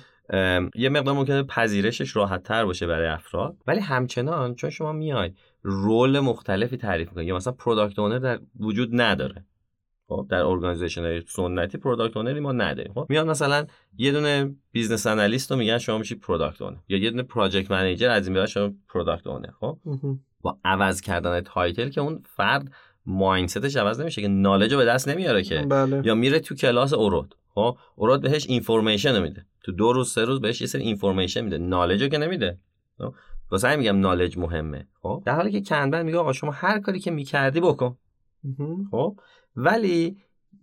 [0.75, 3.57] یه مقدار ممکنه پذیرشش راحت تر باشه برای افراد.
[3.67, 8.91] ولی همچنان چون شما میای role مختلفی تعریف می‌کنی یا مثلا product owner در وجود
[8.93, 9.45] نداره.
[10.09, 12.93] خب در organization های سنتی product owner ی ما نداریم.
[12.95, 13.67] خب میاد مثلا
[13.97, 18.11] یه دونه business analyst رو میگن شما میشی product owner یا یه دونه project manager
[18.11, 19.79] از این به شما product owner خب.
[20.41, 22.73] با عوض کردن title که اون فرد
[23.07, 25.59] mindset ش عوض نمیشه که knowledge رو به دست نمیاره که.
[25.61, 26.03] بله.
[26.05, 29.47] یا میره تو کلاس اُرُد خب اُرُد بهش information میده.
[29.63, 31.59] تو دو روز سه روز بهش یه سری information میده.
[31.59, 32.59] knowledge رو که نمیده.
[32.99, 33.15] خب؟
[33.51, 34.87] واسه میگم knowledge مهمه.
[35.03, 37.97] خب در حالی که Kanban میگه آقا شما هر کاری که می‌کردی بکن.
[38.91, 39.17] خب
[39.59, 40.17] ولی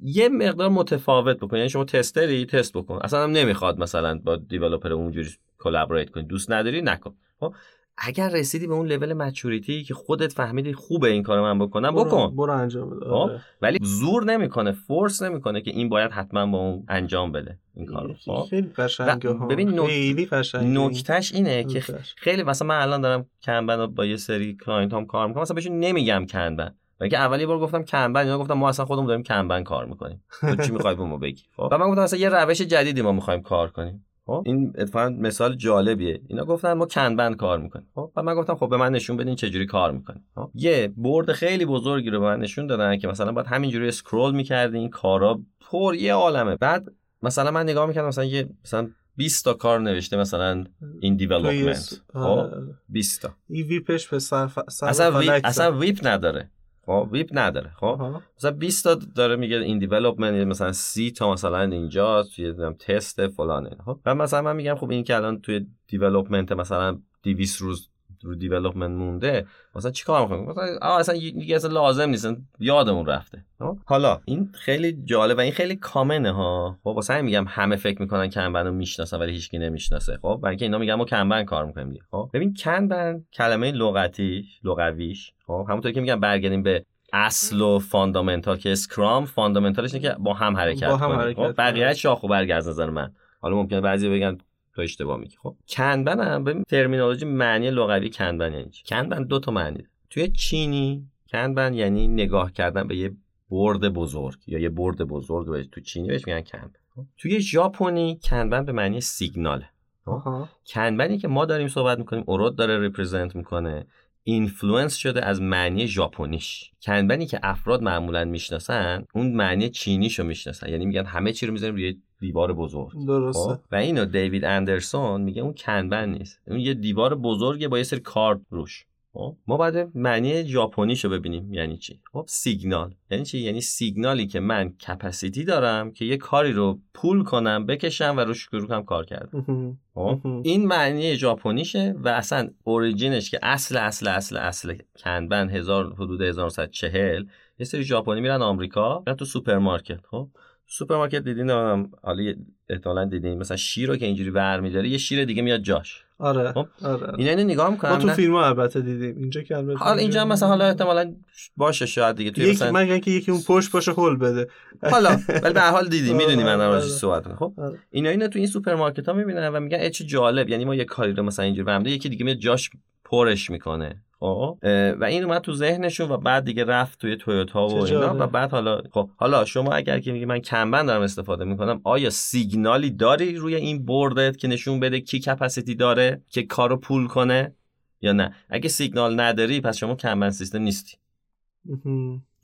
[0.03, 1.57] یه مقدار متفاوت بکن.
[1.57, 2.99] یعنی شما tester ی test بکن.
[3.03, 5.29] اصلا هم نمی‌خواد مثلا با developer اونجوری
[5.59, 6.23] collaborate کنی.
[6.23, 7.15] دوست نداری؟ نکن.
[7.39, 7.53] خب؟
[7.97, 12.35] اگر رسیدی به اون level maturity که خودت فهمیدی خوبه این کارو من بکنم بکن.
[12.35, 13.05] برو انجام بده.
[13.05, 13.41] خب؟ آره.
[13.61, 18.13] ولی زور نمی‌کنه force نمی‌کنه که این باید حتما با اون انجام بده این کارو.
[18.13, 19.47] خب؟ خیلی قشنگه و ها.
[19.47, 20.79] ببین نک- خیلی قشنگه.
[20.79, 21.79] نکتهش اینه که.
[22.17, 25.41] خیلی مثلا من الان دارم Kanban با یه سری client هم کار می‌کنم.
[25.41, 28.85] مثلا بهشون نمیگم Kanban و اینکه اول یه بار گفتم Kanban اینا گفتم ما اصلا
[28.85, 30.23] خودمون داریم Kanban کار می‌کنیم.
[30.41, 31.69] تو چی می‌خوای به ما بگی؟ خب.
[31.71, 34.05] و من گفتم مثلا یه روش جدیدی ما می‌خوایم کار کنیم.
[34.25, 34.43] خب.
[34.45, 36.21] این اتفاقا مثال جالبیه.
[36.27, 37.87] اینا گفتن ما Kanban کار می‌کنیم.
[37.95, 38.11] خب.
[38.15, 40.25] و من گفتم خب به من نشون بدین چه جوری کار می‌کنیم.
[40.35, 40.49] خب.
[40.53, 44.77] یه board خیلی بزرگی رو به من نشون دادن که مثلا باید همینجوری scroll می‌کردی
[44.77, 45.39] این کارا
[45.71, 46.55] پر یه عالمه.
[46.55, 46.85] بعد
[47.23, 50.63] مثلا من نگاه می‌کردم مثلا یه مثلا 20 تا کار نوشته مثلا
[50.99, 52.19] این development خب.
[52.19, 52.51] آره.
[52.89, 53.29] 20 تا.
[53.49, 54.59] این WIP ش به سر, ف...
[54.69, 55.77] سر اصلا اصلا.
[55.77, 56.49] WIP نداره.
[56.85, 58.01] خب WIP نداره خب.
[58.37, 63.77] مثلا 20 تا داره میگه این development مثلا 30 تا مثلا اینجا توی تست فلانه
[63.85, 67.89] خب و مثلا من میگم خب این که الان توی development مثلا 200 روز
[68.25, 72.27] رو development مونده مثلا چیکار می‌کنیم مثلا اصلا دیگه اصلا لازم نیست
[72.59, 76.79] یادمون رفته خب؟ حالا این خیلی جالب و این خیلی common ه ها.
[76.83, 80.51] خب واسه همین میگم همه فکر می‌کنن Kanban رو می‌شناسن ولی هیچکی نمی‌شناسه خب؟ برای
[80.51, 85.65] اینکه اینا میگن ما Kanban کار می‌کنیم دیگه خب؟ ببین Kanban کلمه لغتی لغویش خب؟
[85.69, 90.33] همونطور که میگم برگردیم به اصل و fundamental که Scrum fundamental ش اینه که با
[90.33, 91.19] هم حرکت با هم کنیم.
[91.19, 93.11] حرکت خب بقیه شاخ و برگ از نظر من.
[93.41, 94.37] حالا ممکنه بعضی بگن
[94.75, 99.39] تو اشتباه میگی خب Kanban هم به terminology معنی لغوی Kanban یعنی چی Kanban دو
[99.39, 99.89] تا معنی داره.
[100.09, 103.11] توی چینی Kanban یعنی نگاه کردن به یه
[103.49, 108.19] board بزرگ یا یه board بزرگ بهش تو چینی بهش میگن Kanban خب؟ توی ژاپنی
[108.23, 109.69] Kanban به معنی سیگناله
[110.05, 110.49] آها.
[110.67, 113.87] Kanban ی که ما داریم صحبت می‌کنیم اُرُد داره represent می‌کنه
[114.27, 116.71] influence شده از معنی ژاپنیش.
[116.81, 120.69] Kanban ی که افراد معمولا می‌شناسن اون معنی چینیشو می‌شناسن.
[120.69, 123.05] یعنی میگن همه چی رو می‌ذاریم روی دیوار بزرگ.
[123.07, 123.53] درسته.
[123.53, 126.41] خب؟ و اینو دیوید اندرسون میگه اون Kanban نیست.
[126.47, 128.85] اون یه دیوار بزرگه با یه سری کارت روش.
[129.15, 134.39] خب؟ ما باید معنی ژاپنیشو ببینیم یعنی چی خب سیگنال یعنی چی یعنی سیگنالی که
[134.39, 139.05] من capacity دارم که یه کاری رو pull کنم بکشم و روش شروع کنم کار
[139.05, 139.77] کردم.
[139.93, 145.93] خب؟ این معنی ژاپنیشه و اصلا origin ش که اصل اصل اصل اصل Kanban هزار
[145.93, 147.25] حدود 1940
[147.59, 150.29] یه سری ژاپنی میرن آمریکا میرن تو سوپرمارکت خب
[150.67, 152.33] سوپرمارکت دیدین؟ نمی‌دونم حالا
[152.69, 153.37] احتمالاً دیدین.
[153.37, 156.01] مثلا شیر رو که اینجوری برمیداره یه شیر دیگه میاد جاش.
[156.19, 156.67] آره خب.
[156.81, 159.17] آره اینا اینو نگاه ما می‌کنن تو فیلم البته دیدیم.
[159.17, 161.15] اینجا که البته حالا اینجا هم مثلا حالا احتمالاً
[161.57, 164.47] باشه شاید دیگه توی یکی مثلا مگه که یکی اون پشت باشه هول بده.
[164.91, 166.81] حالا ولی به هر حال دیدی می‌دونی من دارم آره.
[166.81, 167.33] صحبت.
[167.33, 167.79] خب؟ آره.
[167.91, 170.49] اینا اینو تو این سوپرمارکت ها می‌بینن و میگن چه جالب.
[170.49, 172.69] یعنی ما یه کاری رو مثلا اینجوری برمیده یکی دیگه میاد جاش
[173.05, 174.01] پرش می‌کنه.
[174.19, 174.57] خب؟
[174.99, 178.15] و این اومد تو ذهنشون و بعد دیگه رفت توی تویوتا و اینا.
[178.19, 182.09] و بعد حالا خب حالا شما اگر که میگی من Kanban دارم استفاده می‌کنم آیا
[182.09, 187.07] سیگنالی داری روی این board ت که نشون بده کی capacity داره که کارو pull
[187.07, 187.53] کنه
[188.01, 190.97] یا نه؟ اگه سیگنال نداری پس شما Kanban system نیستی.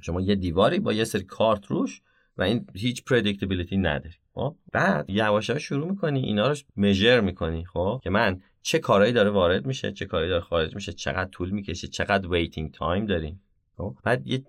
[0.02, 2.02] شما یه دیواری با یه سری کارت روش
[2.38, 4.15] و این هیچ predictability نداری.
[4.34, 7.65] خب؟ بعد یواش یواش شروع می‌کنی اینا رو measure می‌کنی.
[7.65, 11.50] خب؟ که من چه کارهایی داره وارد میشه چه کارهایی داره خارج میشه چقدر طول
[11.50, 13.41] می‌کشه چقدر waiting time داریم.
[13.78, 14.43] خب بعد یه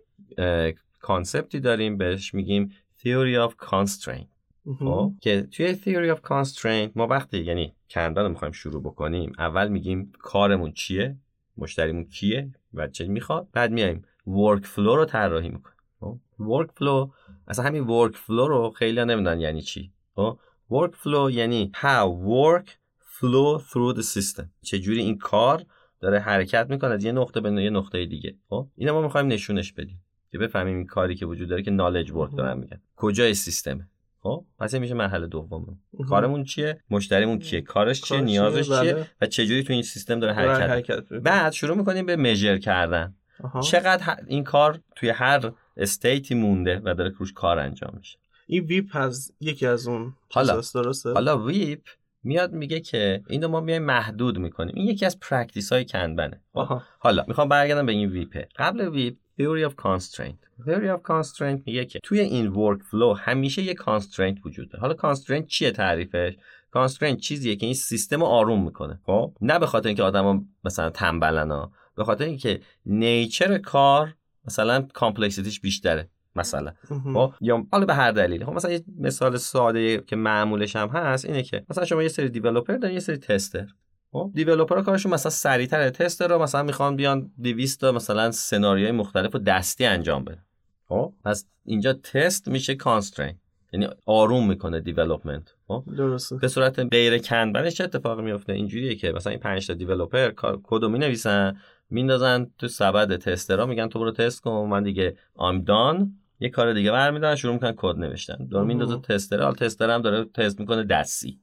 [1.00, 4.32] concept ی داریم بهش میگیم theory of constraint.
[4.78, 9.68] خب که توی theory of constraint ما وقتی یعنی Kanban رو می‌خوایم شروع بکنیم اول
[9.68, 11.16] میگیم کارمون چیه
[11.56, 15.76] مشتریمون کیه و چه می‌خواد بعد میایم workflow رو طراحی می‌کنیم.
[16.00, 17.10] خب workflow
[17.48, 19.92] اصلا همین workflow رو خیلی نمی‌دونن یعنی چی.
[20.14, 20.38] خب
[20.70, 22.81] workflow یعنی how work
[23.22, 24.44] flow through the system.
[24.62, 25.64] چجوری این کار
[26.00, 28.34] داره حرکت می‌کنه از یه نقطه به یه نقطه دیگه.
[28.48, 30.04] خب؟ اینو ما می‌خوایم نشونش بدیم.
[30.32, 32.80] که بفهمیم این کاری که وجود داره که knowledge work دارن میگن.
[32.96, 33.88] کجای سیستمه
[34.20, 35.78] خب؟ پس میشه مرحله دوم.
[36.08, 39.10] کارمون چیه؟ مشتریمون کیه؟ کارش چیه؟ نیازش چیه؟ بله.
[39.20, 41.12] و چجوری تو این سیستم داره حرکت حرکت.
[41.12, 43.14] بعد شروع می‌کنیم به measure کردن.
[43.44, 43.60] آها.
[43.60, 48.64] چقدر این کار توی هر state ی مونده و داره روش کار انجام میشه؟ این
[48.64, 50.60] WIP از یکی از اون حالا.
[50.74, 51.80] درسته؟ حالا WIP
[52.24, 54.74] میاد میگه که اینو ما میایم محدود می‌کنیم.
[54.76, 56.82] این یکی از practice های Kanban ه؟ آها.
[56.98, 60.66] حالا می‌خوام برگردم به این WIP ه قبل WIP theory of constraint.
[60.66, 64.80] theory of constraint میگه که توی این workflow همیشه یه constraint وجود داره.
[64.80, 66.32] حالا constraint چیه تعریفش؟
[66.76, 69.00] constraint چیزیه که این سیستم رو آروم می‌کنه.
[69.06, 74.14] خب نه به خاطر اینکه آدما مثلا تنبلن ها به خاطر اینکه nature کار
[74.46, 76.08] مثلا complexity ش بیشتره.
[76.36, 76.72] مثلا.
[77.14, 78.44] خب؟ یا حالا به هر دلیلی.
[78.44, 82.28] خب مثلا یه مثال ساده که معمولش هم هست اینه که مثلا شما یه سری
[82.28, 83.66] developer دارین یه سری tester.
[84.12, 89.34] خب؟ developer کارشون مثلا سریعتر tester رو مثلا می‌خوان بیان 200 تا مثلا سناریوهای مختلف
[89.34, 90.44] و دستی انجام بدن.
[90.88, 93.34] خب؟ پس اینجا تست میشه constraint
[93.72, 96.36] یعنی آروم می‌کنه development خب؟ درسته.
[96.36, 100.32] به صورت غیر Kanban ش چه اتفاقی میفته اینجوریه که مثلا این 5 تا developer
[100.62, 101.56] کدو می‌نویسن
[101.90, 104.68] میندازن تو سبد tester ها میگن تو برو تست کن.
[104.70, 108.46] من دیگه I'm done یه کار دیگه برمیدارن شروع می‌کنن کد نوشتن.
[108.50, 111.40] دور میندازه tester حال tester هم داره تست می‌کنه دستی.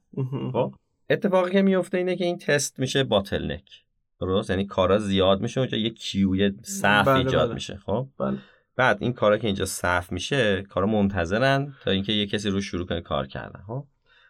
[0.52, 0.74] خب؟
[1.10, 3.70] اتفاقی که میفته اینه که این تست میشه bottleneck
[4.20, 7.54] درست؟ یعنی کارا زیاد میشه اونجا یه queue ی صف بله ایجاد بله.
[7.54, 7.76] میشه.
[7.76, 8.36] خب؟ بله.
[8.76, 12.86] بعد این کارا که اینجا صف میشه کارا منتظرن تا اینکه یه کسی رو شروع
[12.86, 13.60] کنه کار کردن.
[13.66, 13.84] خب؟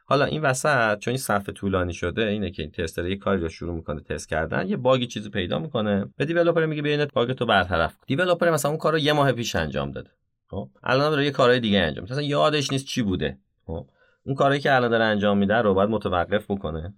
[0.04, 3.48] حالا این وسط چون این صفحه طولانی شده اینه که این تستر یه کاری رو
[3.48, 6.06] شروع می‌کنه تست کردن یه باگی چیزی پیدا می‌کنه.
[6.16, 8.04] به دیولپر میگه بیا باگ تو برطرف کن.
[8.06, 10.11] دیولپر مثلا اون کارو یه ماه پیش انجام داده.
[10.50, 13.38] خب؟ الان داره یه کارهای دیگه انجام مثلا یادش نیست چی بوده.
[13.66, 13.86] خب؟
[14.24, 16.94] اون کاری که الان داره انجام میده رو باید متوقف بکنه.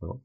[0.00, 0.18] خب؟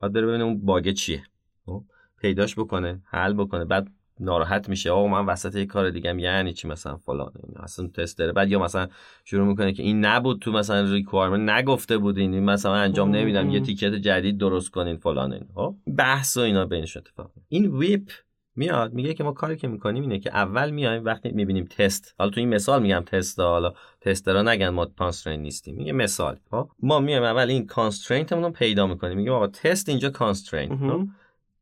[0.00, 1.22] باید بره ببینه اون باگ چیه.
[1.66, 1.84] خب؟
[2.20, 3.64] پیداش بکنه حل بکنه.
[3.64, 3.88] بعد
[4.20, 4.90] ناراحت میشه.
[4.90, 8.32] آقا من وسط یه کار دیگه یعنی چی مثلا فلان؟ اصلا تست داره.
[8.32, 8.88] بعد یا مثلا
[9.24, 12.34] شروع می‌کنه که این نبود تو مثلا requirement نگفته بودین.
[12.34, 13.50] این مثلا انجام نمیدم.
[13.50, 15.48] یه ticket جدید درست کنین فلان این.
[15.54, 18.10] خب؟ بحث و اینا بینش اتفاق این WIP
[18.56, 22.30] میاد میگه که ما کاری که می‌کنیم اینه که اول میایم وقتی می‌بینیم تست حالا
[22.30, 26.68] تو این مثال میگم تست حالا tester ا نگن ما constraint نیستیم میگه مثال خب؟
[26.82, 31.06] ما میایم اول این constraint مون رو پیدا می‌کنیم میگه آقا تست اینجا constraint خب؟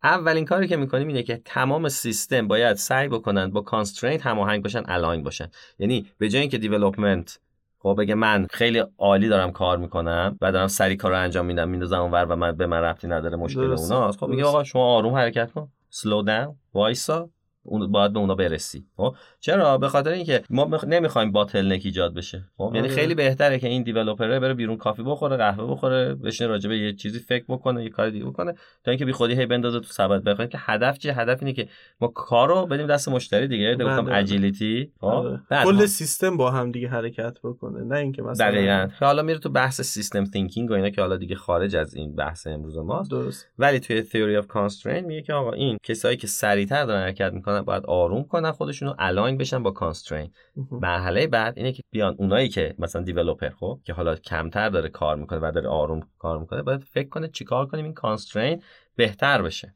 [0.03, 4.83] اولین کاری که می‌کنیم اینه که تمام سیستم باید سعی بکنن با constraint هماهنگ باشن
[4.89, 5.51] align باشن.
[5.79, 7.39] یعنی به جای اینکه دیولپمنت
[7.79, 11.69] خب بگه من خیلی عالی دارم کار می‌کنم و دارم سری کار رو انجام میدم
[11.69, 15.15] میندازم اونور و من به من ربطی نداره مشکل اوناست خب میگه آقا شما آروم
[15.15, 15.69] حرکت کن.
[15.91, 17.31] slow down, voice up,
[17.63, 18.85] اون باید به اونا برسی.
[18.97, 22.45] خب؟ چرا؟ به خاطر اینکه ما نمی‌خوایم باتل نک ایجاد بشه.
[22.57, 22.97] خب؟ یعنی آره.
[22.97, 26.93] خیلی بهتره که این دیولپر بره بیرون کافی بخوره قهوه بخوره بشینه راجع به یه
[26.93, 28.53] چیزی فکر بکنه یه کار دیگه بکنه
[28.85, 30.25] تا اینکه بی خودی هی بندازه تو سبد.
[30.25, 31.69] بخوایم که هدف چیه؟ هدف اینه که
[32.01, 33.75] ما کارو بدیم دست مشتری دیگه.
[33.75, 35.41] گفتم agility خب؟ آره.
[35.65, 38.89] کل سیستم با هم دیگه حرکت بکنه نه اینکه مثلا دقیقاً.
[39.01, 42.47] حالا میره تو بحث system thinking و اینا که حالا دیگه خارج از این بحث
[42.47, 43.11] امروز ماست.
[43.11, 43.49] درست.
[43.59, 47.50] ولی توی theory of constraint میگه که آقا این کسایی که سریعتر دارن حرکت می‌کنن
[47.63, 50.31] باید آروم کنن خودشون رو align بشن با constraint
[50.71, 55.17] مرحله بعد اینه که بیان اونایی که مثلا developer خب که حالا کمتر داره کار
[55.17, 58.63] می‌کنه و داره آروم کار می‌کنه باید فکر کنه چیکار کنیم این constraint
[58.97, 59.75] بهتر بشه.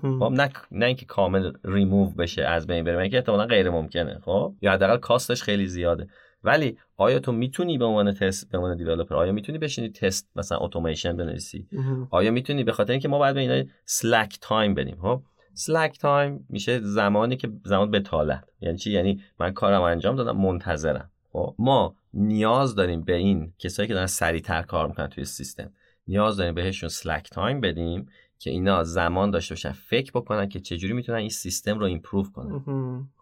[0.00, 4.54] خب نه نه اینکه کامل ریموو بشه از بین بره که احتمالاً غیر ممکنه خب؟
[4.62, 6.06] یا حداقل cost ش خیلی زیاده.
[6.44, 10.58] ولی آیا تو می‌تونی به عنوان تست به عنوان developer آیا می‌تونی بشینی تست مثلا
[10.58, 11.68] اتوماسیون بنویسی؟
[12.10, 15.22] آیا می‌تونی به خاطر اینکه ما باید به اینا slack time بدیم خب؟
[15.60, 21.10] slack time میشه زمانی که زمان بطالت یعنی چی؟ یعنی من کارم انجام دادم منتظرم.
[21.32, 25.72] خب ما نیاز داریم به این کسایی که دارن سریعتر کار می‌کنن توی سیستم.
[26.08, 28.08] نیاز داریم بهشون slack time بدیم
[28.42, 32.62] که اینا زمان داشته باشن فکر بکنن که چجوری می‌تونن این سیستم رو improve کنن.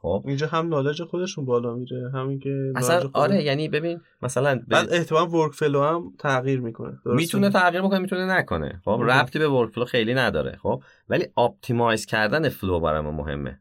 [0.02, 4.92] خب؟ اینجا هم knowledge خودشون بالا میره همین که اصلا آره یعنی ببین مثلا بعد
[4.92, 8.80] احتمال workflow هم تغییر می‌کنه می‌تونه تغییر بکنه می‌تونه نکنه.
[8.84, 13.60] خب؟ ربطی به workflow خیلی نداره خب؟ ولی optimize کردن flow برای ما مهمه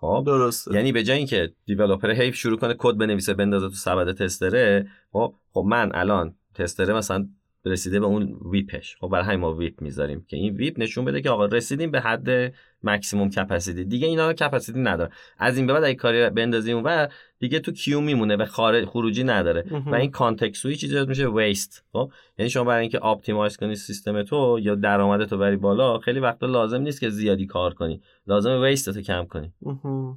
[0.00, 0.74] خب؟ درسته.
[0.74, 4.86] یعنی به جای اینکه developer هی شروع کنه کد بنویسه بندازه تو سبد tester ه
[5.12, 7.28] خب؟ خب من الان tester ه مثلا
[7.64, 8.96] رسیده به اون WIP ش.
[9.00, 12.00] خب برای همین ما WIP می‌ذاریم که این WIP نشون بده که آقا رسیدیم به
[12.00, 15.10] حد maximum capacity دیگه اینا capacity نداره.
[15.38, 19.24] از این به بعد اگه کاری بندازیم و دیگه تو queue میمونه و خارج خروجی
[19.24, 19.64] نداره.
[19.86, 24.22] و این context switch چیزی میشه waste خب؟ یعنی شما برای اینکه optimize کنی سیستم
[24.22, 28.00] تو یا درآمد تو بری بالا خیلی وقتا لازم نیست که زیادی کار کنی.
[28.26, 29.52] لازم waste تو کم کنی.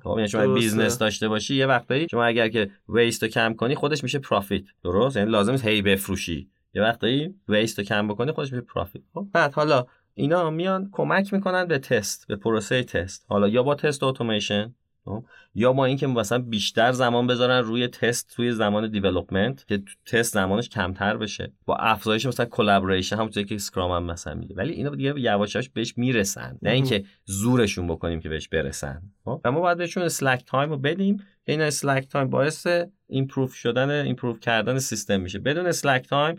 [0.04, 3.76] خب؟ یعنی شما business داشته باشی یه وقتایی شما اگر که waste رو کم کنی
[3.76, 6.50] خودش میشه profit درست؟ یعنی لازم نیست هی بفروشی.
[6.76, 11.34] یه وقتایی waste رو کم بکنه خودش به profit خب بعد حالا اینا میان کمک
[11.34, 15.24] می‌کنن به تست به پروسه تست حالا یا با تست اتوماسیون خب؟
[15.56, 20.70] یا با اینکه مثلا بیشتر زمان بذارن روی تست توی زمان development که تست زمانش
[20.70, 21.52] کمتر بشه.
[21.66, 24.56] با افزایش مثلا collaboration همونطوری که Scrum هم مثلا میگه.
[24.56, 26.58] ولی اینا دیگه یواش یواش بهش می‌رسن.
[26.62, 29.02] نه اینکه زورشون بکنیم که بهش برسن.
[29.26, 32.68] خب؟ و ما باید بهشون slack time رو بدیم این slack time باعث
[33.08, 35.40] improve شدن improve کردن سیستم میشه.
[35.40, 36.36] بدون slack time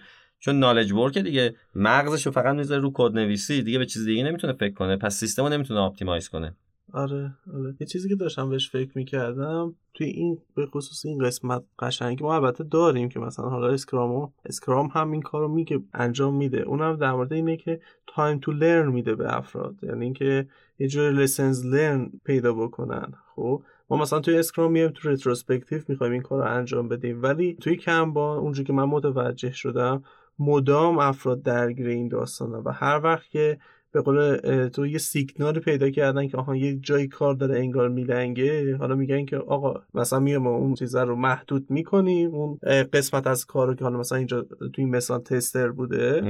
[0.47, 4.53] چون knowledge work دیگه مغزشو فقط می‌ذاره رو کد نویسی دیگه به چیز دیگه نمی‌تونه
[4.53, 4.97] فکر کنه.
[4.97, 6.57] پس سیستمو نمی‌تونه optimize کنه.
[6.93, 7.75] آره آره.
[7.81, 12.35] یه چیزی که داشتم بهش فکر می‌کردم توی این به خصوص این قسمت قشنگی ما
[12.35, 16.61] البته داریم که مثلا حالا Scrum Scrum هم این کارو میگه انجام میده.
[16.61, 19.75] اونم در مورد اینه که time to learn میده به افراد.
[19.83, 23.13] یعنی اینکه یه جور lessons learned پیدا بکنن.
[23.35, 27.23] خب؟ ما مثلا توی Scrum میایم تو retrospective می‌خوایم این کار رو انجام بدیم.
[27.23, 30.03] ولی توی Kanban اونجوری که من متوجه شدم
[30.39, 33.59] مدام افراد درگیر این داستانه و هر وقت که
[33.93, 34.37] به قول
[34.69, 39.25] تو یه سیگنال پیدا کردن که آها یه جای کار داره انگار میلنگه حالا میگن
[39.25, 42.59] که آقا مثلا میام اون چیزا رو محدود می‌کنیم اون
[42.93, 46.23] قسمت از کارو که حالا مثلا اینجا تو این مثال تستر بوده.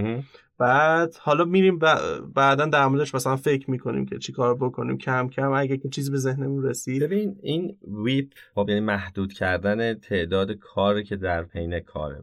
[0.58, 1.78] بعد حالا میریم
[2.34, 6.10] بعدا در موردش مثلا فکر می‌کنیم که چی کار بکنیم کم کم اگه که چیزی
[6.10, 7.02] به ذهنمون رسید.
[7.02, 12.22] ببین این ویپ خب یعنی محدود کردن تعداد کاری که در پین کاره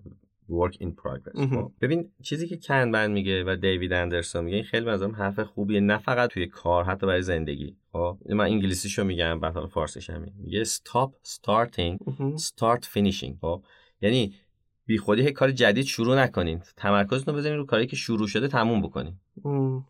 [0.61, 1.49] work in progress.
[1.49, 5.79] خب، ببین چیزی که کنبن میگه و دیوید اندرسون میگه این خیلی مثلا حرف خوبیه
[5.79, 7.75] نه فقط توی کار حتی برای زندگی.
[7.91, 11.97] خب من انگلیسیشو میگم بعد حالا فارسیش هم میگه stop starting
[12.37, 13.33] start finishing.
[13.41, 13.63] خب
[14.01, 14.33] یعنی
[14.85, 16.61] بی خودی کار جدید شروع نکنین.
[16.77, 19.13] تمرکزتون رو بزنین رو کاری که شروع شده تموم بکنین.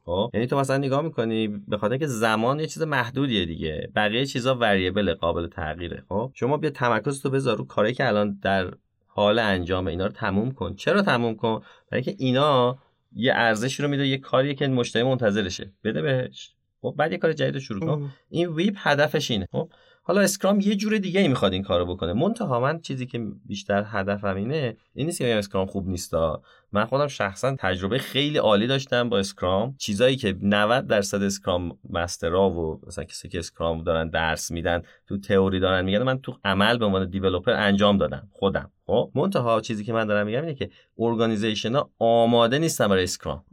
[0.06, 3.92] خب یعنی تو مثلا نگاه می‌کنی به خاطر که زمان یه چیز محدودیه دیگه.
[3.96, 6.04] بقیه چیزا وریبل قابل تغییره.
[6.10, 8.74] خب شما بیا تمرکزتو بذار رو کاری که الان در
[9.16, 10.76] حال انجام اینا رو تموم کن.
[10.76, 11.62] چرا تموم کن؟
[11.92, 12.78] برای که اینا
[13.16, 15.72] یه ارزشی رو میده یه کاری که مشتری منتظرشه.
[15.84, 16.54] بده بهش.
[16.82, 18.10] خب بعد یه کار جدید شروع کن.
[18.30, 19.48] این WIP هدفش اینه.
[19.52, 19.70] خب
[20.06, 22.14] حالا Scrum یه جور دیگه ای می‌خواد این کارو بکنه.
[22.14, 26.42] منتها من چیزی که بیشتر هدفم اینه این نیست که Scrum خوب نیستا.
[26.72, 29.76] من خودم شخصا تجربه خیلی عالی داشتم با Scrum.
[29.78, 34.82] چیزایی که 90 درصد Scrum master ا و مثلا کسی که Scrum دارن درس میدن
[35.08, 38.28] تو تئوری دارن میگن من تو عمل به عنوان developer انجام دادم.
[38.32, 38.72] خودم.
[38.86, 40.70] خب؟ منتها چیزی که من دارم میگم اینه که
[41.00, 43.44] organization ها آماده نیستن برای Scrum.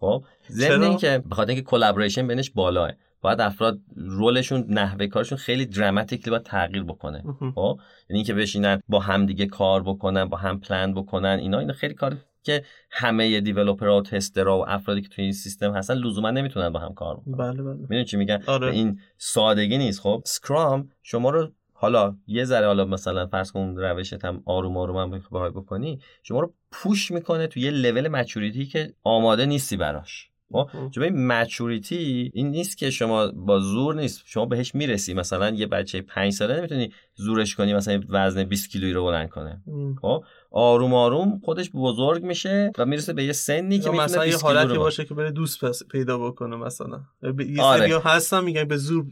[0.00, 2.92] خب؟ ضمن اینکه بخاطر اینکه collaboration بینش بالاه.
[3.22, 7.22] باید افراد role شون نحوه کارشون خیلی dramatically باید تغییر بکنه.
[7.54, 7.78] خب؟
[8.10, 11.94] یعنی اینکه بشینن با هم دیگه کار بکنن با هم پلان بکنن اینا اینا خیلی
[11.94, 15.94] کار که همه developer ها و tester ها و افرادی که توی این سیستم هستن
[15.94, 17.36] لزوما نمی‌تونن با هم کار بکنن.
[17.36, 18.04] بله بله.
[18.04, 18.72] چی میگن؟ آره.
[18.72, 20.00] این سادگی نیست.
[20.00, 24.96] خب؟ سکرام شما رو حالا یه ذره حالا مثلا فرض کن روشت هم آروم آروم
[24.96, 30.31] هم بخوای بکنی شما رو پوش می‌کنه تو یه لول مچوریتی که آماده نیستی براش.
[30.52, 34.22] خب چون این مچوریتی این نیست که شما با زور نیست.
[34.26, 35.14] شما بهش می‌رسی.
[35.14, 39.62] مثلا یه بچه 5 ساله نمی‌تونی زورش کنی مثلا وزن 20 کیلویی رو بلند کنه.
[40.02, 44.78] خب؟ آروم آروم خودش بزرگ میشه و می‌رسه به یه سنی که مثلا یه حالتی
[44.78, 47.00] باشه که بره دوست پس پیدا بکنه مثلا.
[47.48, 48.00] یه آره.
[48.04, 49.04] هستن میگن به زور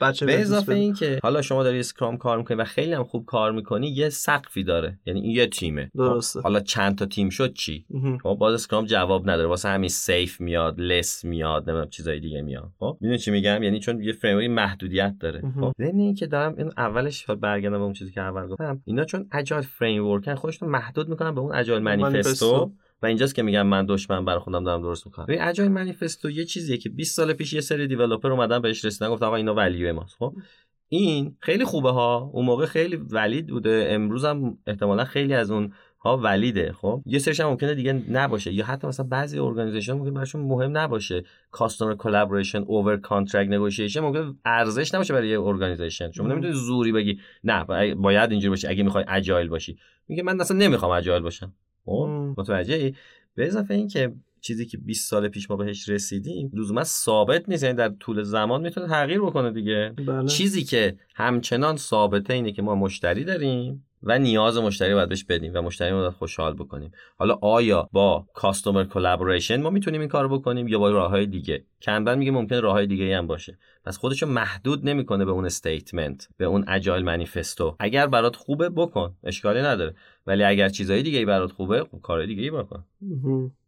[0.00, 3.24] بچه به اضافه این که حالا شما داری Scrum کار می‌کنی و خیلی هم خوب
[3.24, 4.98] کار می‌کنی یه سقفی داره.
[5.06, 5.90] یعنی این یه تیمه.
[5.92, 6.40] خب، درسته.
[6.40, 7.84] حالا چند تا تیم شد چی؟
[8.22, 9.48] خب باز Scrum جواب نداره.
[9.48, 10.67] واسه همین SAFe میاد.
[10.78, 12.70] LeSS میاد نمی‌دونم چیزای دیگه میاد.
[12.78, 15.42] خب؟ می‌دونی چی میگم؟ یعنی چون یه فریم محدودیت داره.
[15.60, 19.28] خب؟ این که دارم این اولش برگردم به اون چیزی که اول گفتم اینا چون
[19.32, 23.86] Agile framework ن خودشون محدود می‌کنن به اون Agile Manifesto و اینجاست که میگم من
[23.88, 25.26] دشمن برای خودم دارم درست می‌کنم.
[25.26, 29.08] ببین Agile Manifesto یه چیزیه که 20 سال پیش یه سری developer اومدن بهش رسیدن
[29.08, 30.16] گفتن آقا اینا value ماست.
[30.18, 30.34] خب؟
[30.88, 32.30] این خیلی خوبه ها.
[32.32, 33.86] اون موقع خیلی valid بوده.
[33.90, 37.92] امروز هم احتمالا خیلی از اون ها valid ه خب؟ یه سرش هم ممکنه دیگه
[37.92, 38.52] نباشه.
[38.52, 41.24] یا حتی مثلا بعضی organization ممکن براشون مهم نباشه.
[41.50, 47.18] customer collaboration over contract negotiation ممکن ارزش نباشه برای یه organization شما نمی‌تونی زوری بگی
[47.44, 48.68] نه باید اینجوری باشه.
[48.68, 49.78] اگه می‌خوای Agile باشی.
[50.08, 51.52] میگه من اصلا نمی‌خوام Agile باشم.
[51.84, 52.94] خب؟ متوجهی؟
[53.34, 57.62] به اضافه اینکه چیزی که 20 سال پیش ما بهش رسیدیم لزوما ثابت نیست.
[57.62, 59.94] یعنی در طول زمان می‌تونه تغییر بکنه دیگه.
[60.06, 60.26] بله.
[60.26, 63.84] چیزی که همچنان ثابته اینه که ما مشتری داریم.
[64.02, 66.92] و نیاز مشتری باید بهش بدیم و مشتری رو خوشحال بکنیم.
[67.18, 71.64] حالا آیا با customer collaboration ما می‌تونیم این کار بکنیم یا با راه های دیگه؟
[71.82, 73.58] Kanban میگه ممکن راه های دیگه هم باشه.
[73.84, 79.14] پس خودشو محدود نمی‌کنه به اون statement به اون Agile Manifesto اگر برات خوبه بکن
[79.24, 79.94] اشکالی نداره.
[80.26, 82.84] ولی اگر چیزای دیگه برات خوبه خب کار دیگه ای بکن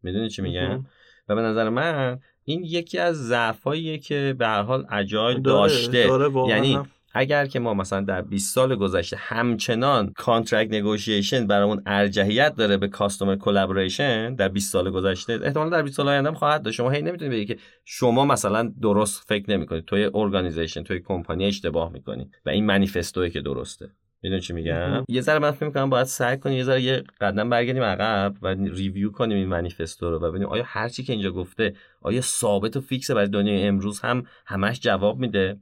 [0.03, 0.87] می‌دونی چی میگم؟
[1.29, 6.09] و به نظر من این یکی از ضعفاییه که به هر حال Agile داشته.
[6.49, 6.79] یعنی
[7.13, 12.89] اگر که ما مثلا در 20 سال گذشته همچنان contract negotiation برامون ارجحیت داره به
[12.89, 16.77] customer collaboration در 20 سال گذشته احتمالا در 20 سال آینده خواهد داشت.
[16.77, 19.85] شما هی نمی‌تونید بگید که شما مثلا درست فکر نمی‌کنید.
[19.85, 23.91] توی organization توی کمپانی اشتباه می‌کنید و این manifesto ی که درسته.
[24.23, 27.51] می‌دونی چی میگم؟ یه ذره من فکر می‌کنم باید سعی کنیم یه ذره یه قدم
[27.51, 31.31] برگردیم عقب و review کنیم این manifesto رو و ببینیم آیا هر چی که اینجا
[31.31, 35.59] گفته آیا ثابت و fix برای دنیای امروز هم همش جواب میده؟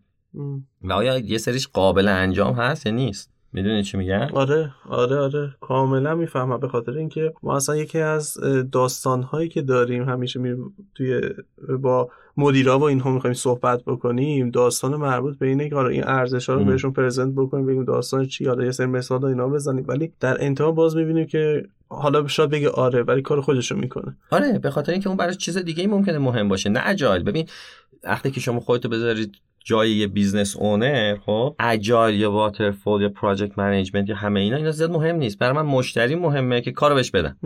[0.83, 5.55] و آیا یه سریش قابل انجام هست یا نیست؟ می‌دونی چی میگم؟ آره آره آره.
[5.61, 6.61] کاملا می‌فهمم.
[6.61, 8.39] به خاطر اینکه ما اصلا یکی از
[8.73, 11.21] داستان هایی که داریم همیشه میریم توی
[11.83, 16.49] با مدیرا و اینها می‌خوایم صحبت بکنیم داستان مربوط به اینه که آره این ارزش
[16.49, 19.85] ها رو بهشون present بکنیم بگیم داستان چی حالا یه سری مثال اینا بزنیم.
[19.89, 24.17] ولی در انتها باز می‌بینیم که حالا شاید بگه آره ولی کار خودشو می‌کنه.
[24.31, 26.71] آره به خاطر اینکه اون برای چیز دیگه ای ممکنه مهم باشه.
[26.71, 27.47] نه Agile ببین
[28.05, 29.33] وقتی که شما خودتو بذارید
[29.69, 34.71] جای یه business owner خب؟ Agile یا waterfall یا project management یا همه اینا اینا
[34.71, 35.39] زیاد مهم نیست.
[35.39, 37.37] برای من مشتری مهمه که کارو بهش بدن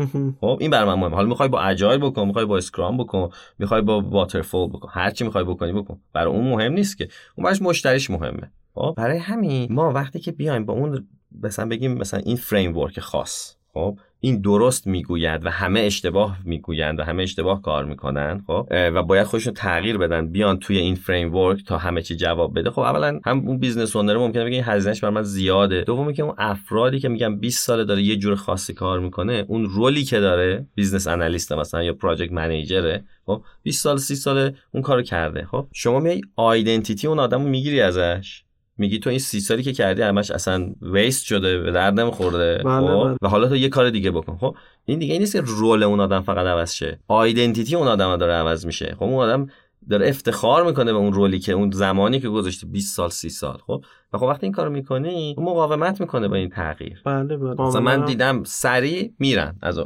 [0.41, 1.15] خب این برای من مهمه.
[1.15, 4.89] حالا می‌خوای با Agile بکن می‌خوای با Scrum بکن می‌خوای با waterfall بکن.
[4.93, 6.01] هر چی می‌خوای بکنی بکن.
[6.13, 7.09] برای اون مهم نیست که.
[7.37, 8.51] اون براش مشتریش مهمه.
[8.75, 11.09] خب؟ برای همین ما وقتی که بیایم با اون
[11.43, 17.03] مثلا بگیم مثلا این framework خاص خب؟ این درست می‌گوید و همه اشتباه می‌گویند و
[17.03, 21.79] همه اشتباه کار می‌کنن خب؟ و باید خودشون تغییر بدن بیان توی این framework تا
[21.79, 22.71] همه چی جواب بده.
[22.71, 25.81] خب اولا هم اون business owner ممکنه بگه این هزینهش بر من زیاده.
[25.81, 29.65] دومی که اون افرادی که میگن 20 ساله داره یه جور خاصی کار می‌کنه اون
[29.65, 34.15] role ی که داره business analyst مثلا یا project manager ه خب؟ 20 سال 30
[34.15, 38.43] ساله اون کارو کرده خب؟ شما میای identity اون آدمو می‌گیری ازش؟
[38.83, 42.63] میگی تو این سی سالی که کردی همش اصلا waste شده به درد نمیخورده.
[42.65, 43.17] بله، خب؟ بله.
[43.23, 44.37] و حالا تو یه کار دیگه بکن.
[44.37, 46.99] خب؟ این دیگه این نیست که رول اون آدم فقط عوض شه.
[47.09, 48.95] آیدنتیتی اون آدم داره عوض میشه.
[48.99, 49.47] خب اون آدم
[49.91, 53.59] داره افتخار می‌کنه به اون رولی که اون زمانی که گذاشته 20 سال 30 سال.
[53.67, 57.03] خب؟ و خب وقتی این کارو می‌کنی مقاومت می‌کنه با این تغییر.
[57.05, 57.61] بله بله.
[57.61, 59.57] مثلا من دیدم سریع میرن.
[59.63, 59.79] از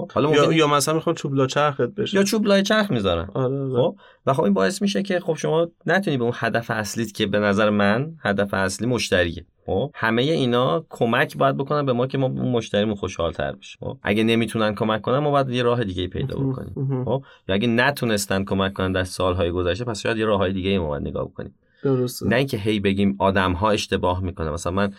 [0.00, 2.16] خب حالا یا, ممکن یا مثلا می‌خوان چوب چرخت بشه.
[2.16, 3.74] یا چوب لای چرخ می‌ذارن آره آره.
[3.74, 7.26] خب و خب این باعث میشه که خب شما نتونی به اون هدف اصلیت که
[7.26, 9.46] به نظر من هدف اصلی مشتریه.
[9.66, 13.78] خب همه اینا کمک باید بکنن به ما که ما اون مشتریمون خوشحال تر بشه
[13.80, 17.04] خب اگه نمی‌تونن کمک کنن ما باید یه راه دیگه پیدا بکنیم.
[17.04, 20.88] خب یا اگه نتونستن کمک کنن در سالهای گذشته پس شاید یه راههای دیگه ما
[20.88, 21.54] باید نگاه بکنیم.
[21.82, 22.26] درسته.
[22.26, 24.50] نه اینکه هی بگیم آدم ها اشتباه می‌کنن.
[24.50, 24.92] مثلا من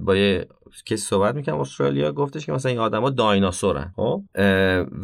[0.00, 0.46] با یه
[0.86, 4.22] کسی صحبت می‌کنم استرالیا گفتش که مثلا این آدما دایناسورن خب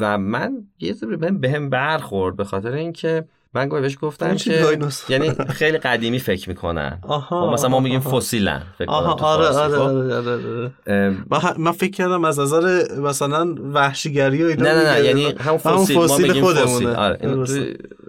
[0.01, 4.79] و من یه ذره بهم بهم برخورد به خاطر اینکه من بهش گفتم که؟
[5.09, 8.01] یعنی خیلی قدیمی فکر می‌کنن آها خب مثلا ما میگیم.
[8.01, 11.59] فسیلن فکر آها آره آره خب؟ آره آره, آره.
[11.59, 15.05] من, فکر کردم از نظر مثلا وحشیگری و اینا نه نه نه.
[15.05, 16.97] یعنی همون فسیل, ما فسیل بگیم خودمونه.
[16.97, 17.19] آره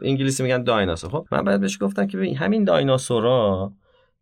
[0.02, 3.72] انگلیسی میگن دایناسور خب من بعد بهش گفتم که ببین همین دایناسورا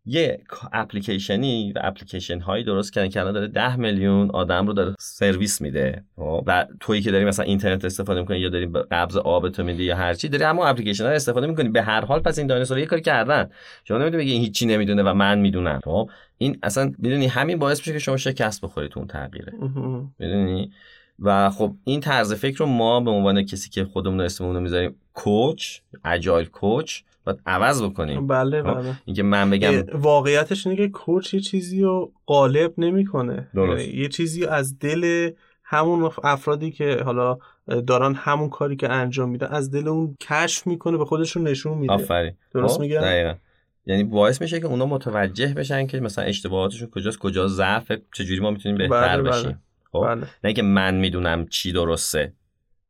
[0.06, 0.40] یه
[0.72, 5.60] اپلیکیشنی و اپلیکیشن هایی درست کردن که الان داره 10 میلیون آدم رو داره سرویس
[5.60, 6.04] میده.
[6.16, 9.84] خب؟ و تویی که داری مثلا اینترنت استفاده می‌کنی یا داری قبض آب تو میدی
[9.84, 11.68] یا هر چی داری همون اپلیکیشن ها رو استفاده می‌کنی.
[11.68, 13.50] به هر حال پس این دایناسورها یه کاری کردن.
[13.84, 15.80] شما نمی‌تونی بگی این هیچی نمی‌دونه و من می‌دونم.
[15.84, 19.52] خب این اصلا می‌دونی همین باعث میشه که شما شکست بخوری تو اون تغییره.
[20.18, 20.72] می‌دونی؟
[21.18, 24.96] و خب این طرز فکر رو ما به عنوان کسی که خودمون اسممون رو می‌ذاریم
[25.14, 28.26] کوچ اجایل کوچ باید عوض بکنیم.
[28.26, 28.94] بله خب، بله.
[29.04, 33.48] اینکه من بگم واقعیتش اینه که کوچ یه چیزی رو غالب نمی‌کنه.
[33.94, 35.30] یه چیزی از دل
[35.64, 37.38] همون افرادی که حالا
[37.86, 41.92] دارن همون کاری که انجام میدن از دل اون کشف می‌کنه به خودشون نشون میده.
[41.92, 42.32] آفرین.
[42.54, 43.34] درست خب، میگم؟ دقیقا.
[43.86, 48.50] یعنی باعث میشه که اونا متوجه بشن که مثلا اشتباهاتشون کجاست کجا ضعف چجوری ما
[48.50, 49.30] می‌تونیم بهتر بله، بله.
[49.30, 49.62] بشیم.
[49.92, 50.20] خب؟ بله.
[50.20, 52.32] نه اینکه من می‌دونم چی درسته.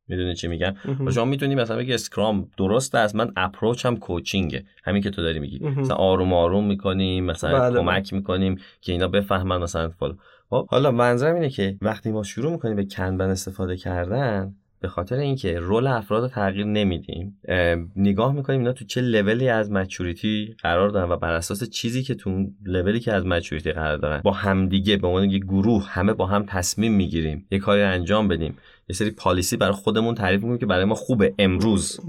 [0.09, 0.73] می‌دونی چی میگم.
[1.05, 4.63] و شما می‌تونی مثلا بگی اسکرام درست است من اپروچ هم کوچینگه.
[4.83, 5.59] همین که تو داری میگی.
[5.59, 10.17] مثلا آروم آروم می‌کنیم مثلا بله، کمک می‌کنیم که اینا بفهمن مثلا فلان.
[10.49, 15.15] خب؟ حالا منظرم اینه که وقتی ما شروع می‌کنیم به کنبن استفاده کردن به خاطر
[15.15, 20.55] اینکه رول افراد رو تغییر نمیدیم اه، نگاه می‌کنیم اینا تو چه لولی از مچوریتی
[20.61, 24.31] قرار دارن و بر اساس چیزی که تو لولی که از مچوریتی قرار دارن با
[24.31, 28.57] همدیگه به عنوان یه گروه همه با هم تصمیم می‌گیریم یه کاری انجام بدیم.
[28.89, 31.99] یه سری policy برای خودمون تعریف می‌کنیم که برای ما خوبه امروز.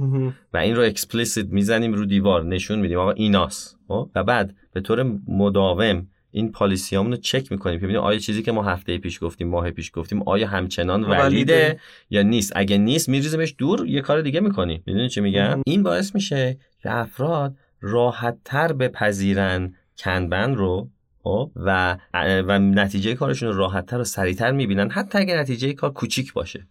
[0.55, 4.81] و این رو explicit می‌زنیم رو دیوار نشون میدیم آقا ایناست خب؟ و بعد به
[4.81, 9.23] طور مداوم این policy رو چک می‌کنیم که ببینیم آیا چیزی که ما هفته پیش
[9.23, 11.37] گفتیم ماه پیش گفتیم آیا همچنان valid ه.
[11.37, 15.61] valid ه یا نیست اگه نیست میریزیمش دور یه کار دیگه می‌کنیم می‌دونی چی میگم.
[15.67, 20.89] این باعث میشه که افراد راحت تر بپذیرن Kanban رو
[21.23, 24.91] خب؟ و و نتیجه کارشون رو راحتتر و سریعتر می‌بینن.
[24.91, 26.67] حتی اگه نتیجه کار کوچیک باشه.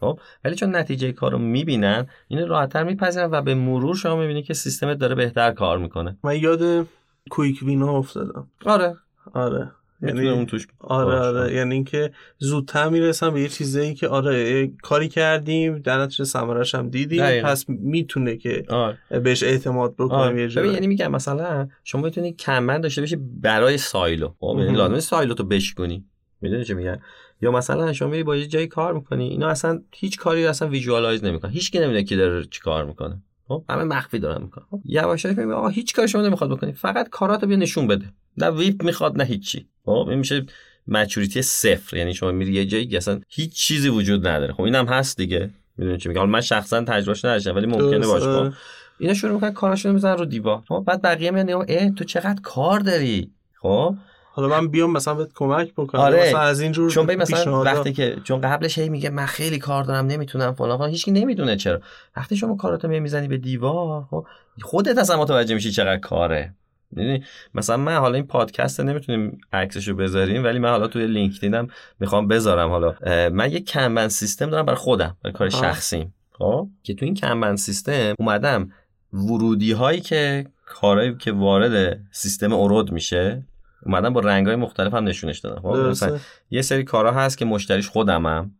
[0.00, 4.42] خب ولی چون نتیجه کار رو می‌بینن اینو راحتتر میپذیرن و به مرور شما می‌بینی
[4.42, 6.16] که سیستمت داره بهتر کار می‌کنه.
[6.24, 6.86] من یاد
[7.30, 8.48] کویک وینا افتادم.
[8.66, 8.96] آره.
[9.34, 9.70] آره.
[10.02, 11.14] یعنی اون توش آره.
[11.14, 16.74] آره یعنی اینکه زودتر می‌رسم به یه چیزایی که آره کاری کردیم در نتیجه ثمرش
[16.74, 17.48] هم دیدیم دقیقاً.
[17.48, 18.98] پس می‌تونه که آره.
[19.24, 20.28] بهش اعتماد بکنیم آره.
[20.28, 24.64] یه ببین جوری یعنی میگم مثلا شما می‌تونی کمبند داشته باشی برای سایلو خب یعنی
[24.64, 24.76] مهم.
[24.76, 26.04] لازم نیست سایلو تو بشکنی
[26.40, 26.98] می‌دونی چه میگم
[27.42, 31.24] یا مثلا شما میری با یه جایی کار می‌کنی اینا اصلا هیچ کاری اصلا visualize
[31.24, 34.64] نمی‌کنن هیچ کی نمی‌دونه کی داره چی کار می‌کنه خب همه مخفی دارن می‌کنن.
[34.70, 36.72] خب یواشکی میگم آقا هیچ کاری شما نمی‌خواد بکنی.
[36.72, 38.06] فقط کاراتو بیا نشون بده.
[38.36, 39.68] نه WIP می‌خواد نه هیچی.
[39.84, 40.46] خب این میشه
[40.88, 41.96] maturity صفر.
[41.96, 44.52] یعنی شما میری یه جایی که اصلا هیچ چیزی وجود نداره.
[44.52, 45.50] خب اینم هست دیگه.
[45.76, 48.26] می‌دونی چی میگم؟ حالا من شخصا تجربهش نداشتم ولی ممکنه باشه.
[48.26, 48.52] خب
[48.98, 50.62] اینا شروع می‌کنن کاراشونو می‌زنن رو دیوار.
[50.68, 53.94] خب بعد بقیه میان اه تو چقدر کار داری؟ خب
[54.38, 56.28] حالا من بیام مثلا بهت کمک بکنم آره.
[56.28, 57.62] مثلا از اینجور چون ببین مثلا.
[57.62, 60.90] وقتی که چون قبلش هی میگه من خیلی کار دارم نمی‌تونم فلان فلان.
[60.90, 61.80] هیچکی نمی‌دونه چرا.
[62.16, 64.26] وقتی شما کاراتو می‌زنی به دیوار خب
[64.62, 66.54] خودت اصلا متوجه میشی چقدر کاره.
[66.90, 67.24] می‌دونی؟
[67.54, 71.68] مثلا من حالا این پادکست نمی‌تونیم عکسشو بذاریم ولی من حالا توی لینکدینم
[72.00, 72.94] می‌خوام بذارم حالا.
[73.28, 75.48] من یه کنبن سیستم دارم برای خودم برای کار.
[75.48, 76.14] شخصیم.
[76.32, 78.70] خب؟ که تو این کنبن سیستم اومدم
[79.12, 83.42] ورودی هایی که کارهایی که وارد سیستم اورود میشه
[83.86, 86.18] اومدم با رنگ های مختلف هم نشونش دادم خب مثلا
[86.50, 88.50] یه سری کارها هست که مشتریش خودمم.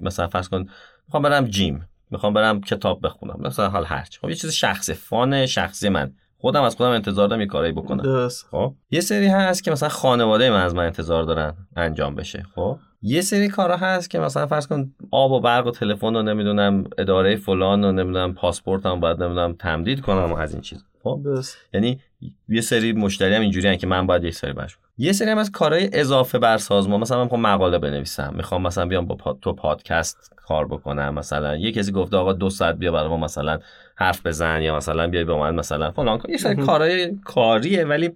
[0.00, 0.66] مثلا فرض کن
[1.06, 1.88] می‌خوام برم جیم.
[2.10, 3.36] می‌خوام برم کتاب بخونم.
[3.40, 6.12] مثلا حال هرچی خب یه چیز شخصی فان شخصی من.
[6.38, 8.02] خودم از خودم انتظار دارم یه کارایی بکنم.
[8.02, 8.46] درست.
[8.50, 12.44] خب یه سری هست که مثلا خانواده من از من انتظار دارن انجام بشه.
[12.54, 16.22] خب یه سری کارا هست که مثلا فرض کن آب و برق و تلفن رو
[16.22, 21.20] نمی‌دونم اداره فلان رو نمی‌دونم پاسپورتم باید نمی‌دونم تمدید کنم و از این چیز خب.
[21.24, 21.56] درست.
[21.74, 22.00] یعنی
[22.48, 24.78] یه سری مشتری هم اینجوری که من باید یه سری برش.
[24.98, 28.34] یه سری هم از کارهای اضافه بر سازمان مثلا من می‌خوام مقاله بنویسم.
[28.36, 29.38] می‌خوام مثلا بیام با پاد...
[29.42, 33.58] تو پادکست کار بکنم مثلا یه کسی گفته آقا دو ساعت بیا برای ما مثلا
[33.96, 36.56] حرف بزن یا مثلا بیای با من مثلا فلان کن یه سری.
[36.56, 38.10] کارهای کاریه ولی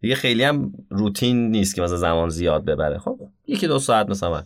[0.00, 2.98] دیگه خیلی هم روتین نیست که مثلا زمان زیاد ببره.
[2.98, 4.42] خب یکی دو ساعت مثلا.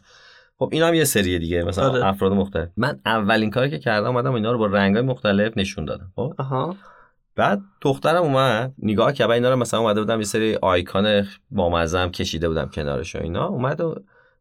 [0.59, 1.63] خب اینا هم یه سریه دیگه.
[1.63, 2.07] مثلا آره.
[2.07, 2.69] افراد مختلف.
[2.77, 6.13] من اولین کاری که کردم اومدم اینا رو با رنگای مختلف نشون دادم.
[6.17, 6.77] خب؟ آها.
[7.37, 8.75] بعد دخترم اومد.
[8.79, 13.17] نگاه کرد اینا رو مثلا اومده بودم یه سری آیکان بامزه هم کشیده بودم کنارش
[13.17, 13.47] و اینا.
[13.47, 13.95] اومد و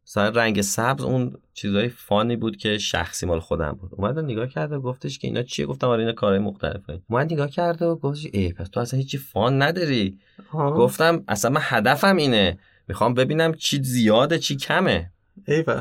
[0.08, 3.90] مثلا رنگ سبز اون چیزای فانی بود که شخصی مال خودم بود.
[3.94, 7.02] اومد و نگاه کرد و گفتش که اینا چیه؟ گفتم آره اینا کارهای مختلفه.
[7.10, 10.18] اومد نگاه کرد و گفتش ای پس تو اصلا هیچی فان نداری.
[10.54, 10.72] آها.
[10.72, 12.58] گفتم اصلا من هدفم اینه.
[12.88, 15.12] می‌خوام ببینم چی زیاده چی کمه.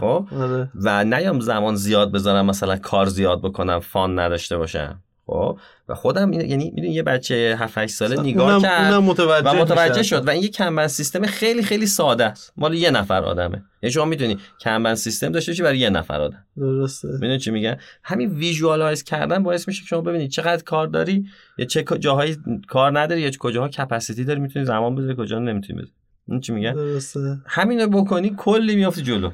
[0.01, 0.71] خب؟ آره.
[0.75, 5.03] و نیام زمان زیاد بذارم مثلا کار زیاد بکنم فان نداشته باشم.
[5.29, 5.59] خب؟
[5.89, 9.55] و خودم یعنی می‌دونی یه بچه 7 8 ساله نگاه اونم, کرد اونم متوجه و
[9.55, 10.03] متوجه.
[10.03, 12.53] شد و این یه کنبن سیستم خیلی خیلی ساده است.
[12.57, 13.63] مال یه نفر آدمه.
[13.83, 16.45] یعنی شما می‌تونی کنبن سیستم داشته باشی برای یه نفر آدم.
[16.57, 17.09] درسته.
[17.09, 21.27] می‌دونی چی میگن؟ همین ویژوالایز کردن باعث میشه که شما ببینید چقدر کار داری
[21.59, 22.37] یا چه جاهایی
[22.69, 25.93] کار نداری یا کجاها کپاسیتی داری می‌تونی زمان بذاری کجا نمی‌تونی بذاری.
[26.31, 27.39] این چی میگن؟ درسته.
[27.47, 29.31] همینو بکنی کلی میافتی جلو.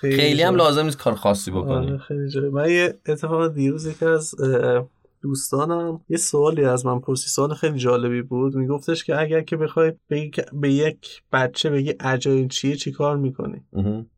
[0.00, 0.56] خیلی, خیلی هم.
[0.56, 1.86] لازم نیست کار خاصی بکنی.
[1.86, 4.88] آره خیلی جالب من یه اتفاق دیروز یکی از اه،
[5.22, 6.00] دوستانم.
[6.08, 7.28] یه سوالی از من پرسی.
[7.28, 8.56] سوال خیلی جالبی بود.
[8.56, 13.16] میگفتش که اگر که بخوای به یک, به یک بچه بگی اجایل چیه چی کار
[13.16, 13.62] می‌کنی.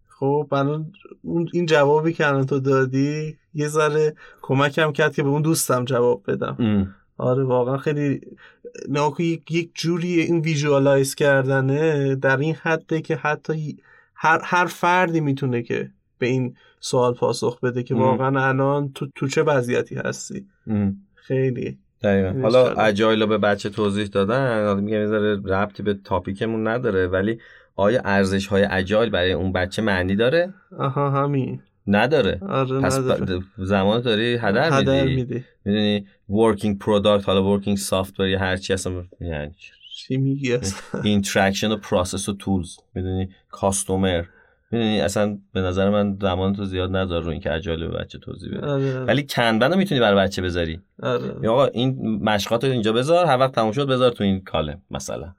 [0.09, 0.93] خب الان
[1.53, 6.23] این جوابی که الان تو دادی یه ذره کمکم کرد که به اون دوستم جواب
[6.27, 6.57] بدم.
[6.59, 6.95] ام.
[7.19, 8.21] آره واقعا خیلی
[8.89, 13.77] ناکو یک, یک جوری این ویژوالایز کردنه در این حده که حتی
[14.15, 17.95] هر, هر فردی می‌تونه که به این سوال پاسخ بده که.
[17.95, 20.97] واقعا الان تو, تو چه وضعیتی هستی؟ ام.
[21.15, 21.79] خیلی.
[22.03, 22.41] دقیقا.
[22.43, 22.73] حالا.
[22.73, 27.39] اجایل رو به بچه توضیح دادن میگم یه ذره ربطی به تاپیکمون نداره ولی
[27.77, 31.61] آیا ارزش های اجایل برای اون بچه معنی داره؟ آها همین.
[31.87, 32.41] نداره.
[32.49, 33.39] آره پس نداره.
[33.39, 35.45] ب- زمان داری هدر, هدر میدی؟ میدی.
[35.65, 39.51] می‌دونی working product حالا working software یا هر چی اصلا یعنی
[39.97, 42.83] چی میگی اصلا؟ Interaction و process و tools.
[42.95, 44.25] می‌دونی؟ Customer.
[44.75, 48.59] می‌دونی اصلا به نظر من زمان تو زیاد نذار رو اینکه اجایل به بچه توضیح
[48.59, 48.67] بده.
[48.67, 50.81] آره ولی کنبن رو می‌تونی برای بچه بذاری.
[51.03, 51.35] آره.
[51.43, 54.79] یا آقا این مشقات رو اینجا بذار هر وقت تموم شد بذار تو این کاله
[54.91, 55.35] مثلا.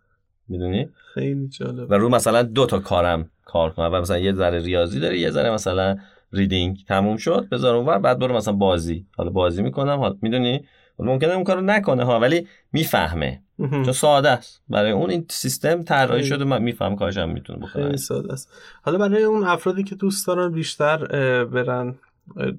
[0.48, 1.92] می‌دونی؟ خیلی جالب.
[1.92, 3.90] و رو مثلا دو تا کارم کار کنم.
[3.94, 5.98] و مثلا یه ذره ریاضی داری یه ذره مثلا
[6.34, 9.06] ریدینگ تموم شد بذار اونور بعد برو مثلا بازی.
[9.18, 10.66] حالا بازی می‌کنم حالا می‌دونی؟
[11.00, 13.42] ممکنه اون کارو نکنه ها ولی می‌فهمه.
[13.58, 14.62] چون ساده است.
[14.70, 16.24] برای اون این سیستم طراحی.
[16.24, 17.84] شده من میفهم کارش هم می‌تونه بکنه.
[17.84, 18.50] خیلی ساده است.
[18.82, 20.98] حالا برای اون افرادی که دوست دارن بیشتر
[21.46, 21.96] برن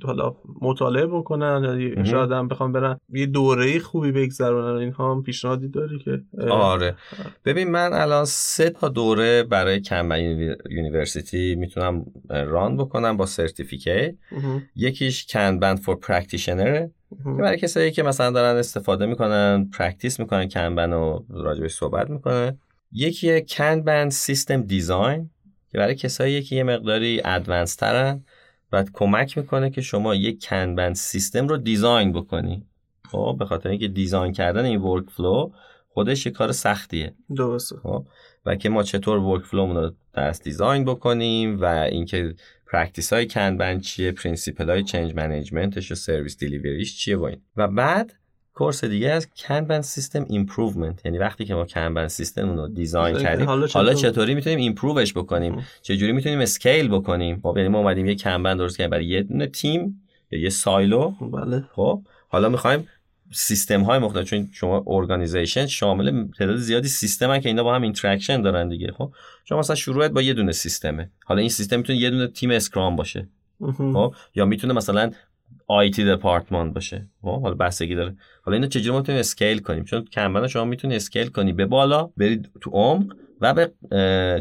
[0.04, 2.04] حالا مطالعه بکنن یا.
[2.04, 3.00] شاید هم بخوام برن.
[3.12, 6.96] یه دوره خوبی بگذرونن اینها هم پیشنهادی داری که؟ آره.
[7.44, 10.20] ببین من الان سه تا دوره برای Kanban
[10.70, 14.14] University می‌تونم run بکنم با certificate.
[14.76, 16.90] یکیش Kanban for practitioner ه
[17.24, 22.58] برای کسایی که مثلا دارن استفاده می‌کنن practice می‌کنن Kanban و راجبش صحبت می‌کنن.
[22.92, 25.30] یکی Kanban system design
[25.70, 28.24] که برای کسایی که یه مقداری advance ترن.
[28.72, 32.66] و کمک می‌کنه که شما یک Kanban system رو design بکنی.
[33.10, 35.50] خب به خاطر اینکه design کردن این workflow
[35.88, 37.14] خودش یه کار سختیه.
[37.36, 37.76] درسته.
[37.76, 38.06] خب
[38.46, 42.34] و که ما چطور workflow مون رو درست design بکنیم و اینکه
[42.72, 47.22] practice های Kanban چیه principle های change management ش و service delivery ش چیه و
[47.22, 47.40] این.
[47.56, 48.12] و بعد
[48.56, 53.46] course دیگه از Kanban system improvement یعنی وقتی که ما Kanban system رو design کردیم
[53.46, 55.64] حالا حالا, چطور؟ چطوری می‌تونیم improve ش بکنیم؟ مهم.
[55.82, 59.46] چجوری می‌تونیم scale بکنیم؟ خب یعنی ما اومدیم یه Kanban درست کردیم برای یه دونه
[59.46, 61.10] تیم یا یه silo.
[61.10, 61.64] بله.
[61.72, 62.88] خب حالا می‌خوایم
[63.32, 68.42] سیستم های مختلف چون شما organization شامل تعداد زیادی سیستم که اینا با هم interaction
[68.42, 68.92] دارن دیگه.
[68.92, 69.12] خب
[69.44, 71.10] شما مثلا شروعت با یه دونه سیستمه.
[71.24, 73.28] حالا این سیستم می‌تونه یه دونه تیم Scrum باشه.
[73.76, 75.10] خب یا می‌تونه مثلا
[75.66, 77.08] IT department باشه.
[77.22, 78.16] خب حالا بستگی داره.
[78.42, 81.52] حالا اینو چجوری می‌تونیم scale کنیم؟ چون Kanban شما می‌تونی scale کنی.
[81.52, 83.72] به بالا برید تو عمق و به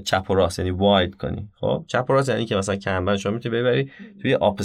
[0.05, 1.49] چپ و راست یعنی wide کنی.
[1.59, 4.61] خب چپ و راست یعنی که مثلا Kanban شما می‌تونی ببری توی up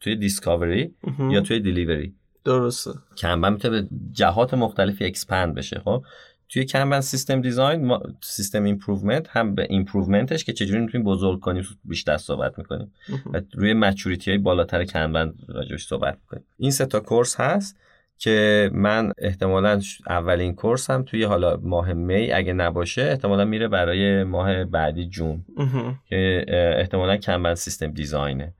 [0.00, 0.94] توی discovery
[1.30, 2.14] یا توی delivery.
[2.44, 2.90] درسته.
[3.16, 5.80] Kanban می‌تونه به جهات مختلفی expand بشه.
[5.84, 6.04] خب
[6.48, 11.64] توی Kanban system design system improvement هم به improvement ش که چجوری می‌تونیم بزرگ کنیم
[11.84, 12.92] بیشتر صحبت می‌کنیم.
[13.32, 16.44] و روی maturity های بالاتر Kanban راجعش صحبت می‌کنیم.
[16.58, 17.78] این سه تا course هست
[18.18, 24.24] که من احتمالا اولین course هم توی حالا ماه می اگه نباشه احتمالا میره برای
[24.24, 25.44] ماه بعدی June.
[26.06, 26.44] که
[26.78, 28.54] احتمالا Kanban system design ه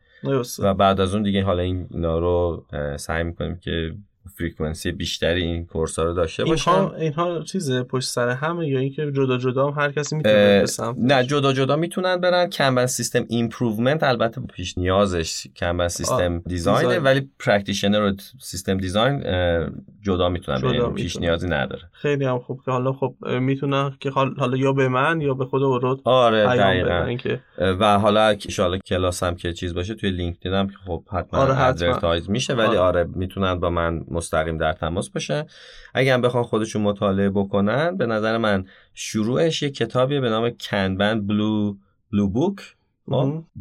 [0.59, 2.67] و بعد از اون دیگه حالا این رو
[2.97, 3.95] سعی می‌کنیم که
[4.39, 8.79] frequency بیشتری این course ها رو داشته باشن؟ اینها اینها چیز پشت سر همه یا
[8.79, 10.65] اینکه جدا جدا هم هر کسی می‌تونه
[10.97, 12.51] نه جدا جدا می‌تونن برن.
[12.51, 19.25] Kanban system improvement البته پیش نیازش Kanban system design ه ولی practitioner و system design
[20.03, 20.93] جدا می‌تونن برن.
[20.95, 21.83] پیش نیازی نداره.
[21.93, 25.63] خیلی هم خوب که حالا خب می‌تونن که حالا یا به من یا به خود
[25.63, 27.17] اُرُد آره دقیقاً.
[27.59, 32.55] و حالا ان کلاس هم که چیز باشه توی لینکدین هم خب حتما آره میشه
[32.55, 35.47] ولی آره, آره می‌تونن با من مستقیم در تماس باشن
[35.95, 41.75] اگر بخوان خودشون مطالعه بکنن به نظر من شروعش یه کتابیه به نام کنبن بلو
[42.13, 42.61] بلو بوک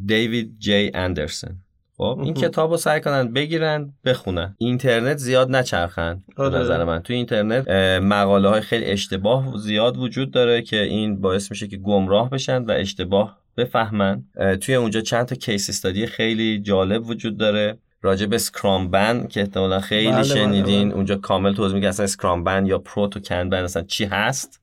[0.05, 1.57] دیوید جی اندرسون
[1.97, 4.55] خب؟ این کتاب رو سعی کنن بگیرن بخونن.
[4.57, 6.23] اینترنت زیاد نچرخن.
[6.37, 6.59] به آره.
[6.59, 6.99] نظر من.
[6.99, 7.67] توی اینترنت
[8.03, 12.71] مقاله های خیلی اشتباه زیاد وجود داره که این باعث میشه که گمراه بشن و
[12.71, 14.23] اشتباه بفهمن.
[14.61, 17.77] توی اونجا چند تا کیس استادی خیلی جالب وجود داره.
[18.03, 20.95] راجع به Scrumban که احتمالا خیلی بله, بله، شنیدین بله.
[20.95, 24.61] اونجا کامل توضیح میگه اصلا Scrumban یا proto Kanban اصلا چی هست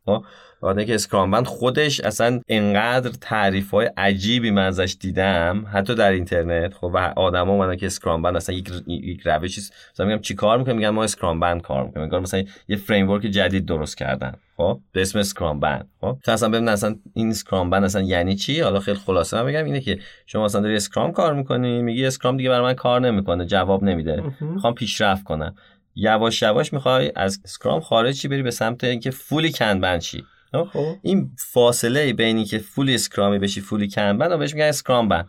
[0.62, 6.74] بعد که Scrumban خودش اصلا انقدر تعریف های عجیبی من ازش دیدم حتی در اینترنت.
[6.74, 9.61] خب و آدما اومدن که Scrumban اصلا یک یک روشی
[9.92, 12.02] مثلا میگم چی کار می‌کنه؟ میگن ما Scrumban کار می‌کنیم.
[12.02, 14.34] انگار مثلا یه فریم جدید درست کردن.
[14.56, 15.88] خب به اسم Scrumban.
[16.00, 19.64] خب تا اصلا ببین اصلا این Scrumban اصلا یعنی چی؟ حالا خیلی خلاصه من بگم
[19.64, 23.46] اینه که شما اصلا داری Scrum کار می‌کنی میگی Scrum دیگه برای من کار نمی‌کنه
[23.46, 24.22] جواب نمیده.
[24.40, 25.54] می‌خوام پیشرفت کنم.
[25.94, 30.24] یواش یواش می‌خوای از Scrum خارج بری به سمت اینکه fully Kanban شی.
[30.53, 30.96] خب.
[31.03, 35.28] این فاصله بینی که fully Scrum ی بشی fully Kanban و بهش میگن Scrumban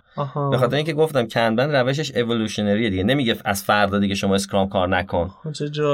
[0.52, 3.04] به خاطر اینکه گفتم Kanban روشش evolutionary ه دیگه.
[3.04, 5.32] نمیگه از فردا دیگه شما Scrum کار نکن.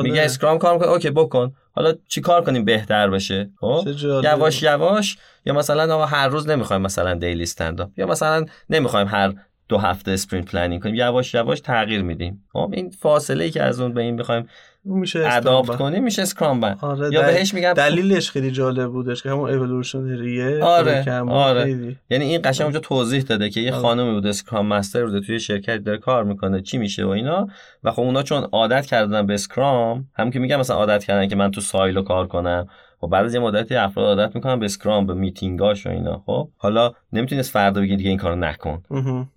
[0.04, 1.54] میگه Scrum کار می‌کنه okay بکن.
[1.72, 3.88] حالا چی کار کنیم بهتر بشه؟ خب؟
[4.24, 9.34] یواش یواش یا مثلا هر روز نمی‌خوایم مثلا daily stand یا مثلا نمی‌خوایم هر
[9.70, 10.96] دو هفته sprint planning کنیم.
[10.96, 12.44] یواش یواش تغییر میدیم.
[12.54, 14.48] خب؟ این فاصله ای که از اون به این بخوایم
[14.88, 19.50] میشه adapt کنیم میشه Scrumban آره یا بهش میگن دلیلش خیلی جالب بودش که همون
[19.50, 21.96] evolutionary ه آره آره.
[22.10, 23.82] یعنی این قشنگ اونجا توضیح داده که یه آره.
[23.82, 27.48] خانمی بوده Scrum Master بوده توی شرکت داره کار می‌کنه چی میشه و اینا.
[27.84, 31.36] و خب اونا چون عادت کردن به Scrum هم که میگم مثلا عادت کردن که
[31.36, 32.68] من تو silo کار کنم.
[33.02, 36.24] خب بعد از یه مدتی افراد عادت می‌کنن به Scrum به میتینگاش و اینا.
[36.26, 38.84] خب حالا نمی‌تونی فردا بگی دیگه این کارو نکن.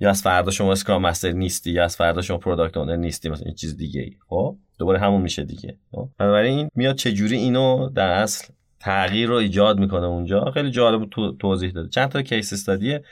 [0.01, 3.44] یا از فردا شما Scrum Master نیستی یا از فردا شما Product Owner نیستی مثلا
[3.46, 5.76] این چیز دیگه ای خب؟ دوباره همون میشه دیگه.
[5.93, 8.47] خب؟ بنابراین میاد چجوری اینو در اصل
[8.81, 10.51] تغییر رو ایجاد می‌کنه اونجا.
[10.55, 11.09] خیلی جالب
[11.39, 11.89] توضیح داده.
[11.89, 13.05] چند تا case study ه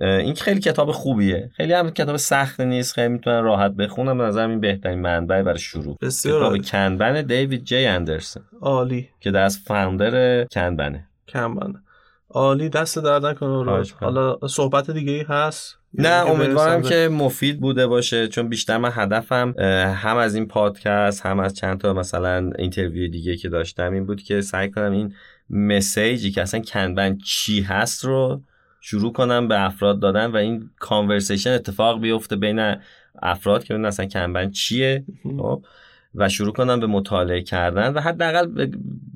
[0.00, 1.50] این خیلی کتاب خوبیه.
[1.56, 2.94] خیلی هم کتاب سخت نیست.
[2.94, 4.18] خیلی می‌تونن راحت بخونن.
[4.18, 5.96] به نظر این بهترین منبع برای شروع.
[6.00, 9.08] بسیار کتاب Kanban دیوید جی اندرسون عالی.
[9.20, 11.82] که دست founder Kanban ه Kanban ه
[12.30, 12.68] عالی.
[12.68, 18.48] دست درد نکنه حالا صحبت دیگه ای هست؟ نه امیدوارم که مفید بوده باشه چون
[18.48, 19.54] بیشتر من هدفم
[19.96, 24.22] هم از این پادکست هم از چند تا مثلا interview دیگه که داشتم این بود
[24.22, 25.14] که سعی کنم این
[25.50, 28.42] message ی که اصلا Kanban چی هست رو
[28.80, 32.74] شروع کنم به افراد دادن و این conversation اتفاق بیفته بین
[33.22, 35.04] افراد که اصلا Kanban چیه؟
[36.14, 38.66] و شروع کنم به مطالعه کردن و حداقل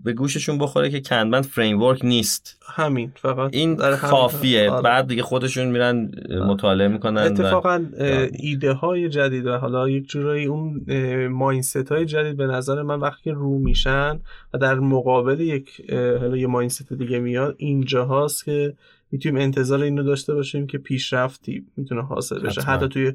[0.05, 2.59] به گوششون بخوره که کنبن فریم نیست.
[2.77, 4.71] همین فقط این کافیه.
[4.71, 4.83] آره.
[4.83, 6.11] بعد دیگه خودشون میرن
[6.47, 7.85] مطالعه می‌کنن اتفاقا
[8.33, 10.85] ایده های جدید و حالا یک جورایی اون
[11.29, 14.21] ماینست های جدید به نظر من وقتی رو میشن
[14.55, 18.75] و در مقابل یک حالا یه ماینست دیگه میاد اینجا هاست که
[19.11, 22.61] می‌تونیم انتظار اینو داشته باشیم که پیشرفتی می‌تونه حاصل بشه.
[22.61, 23.13] حتی توی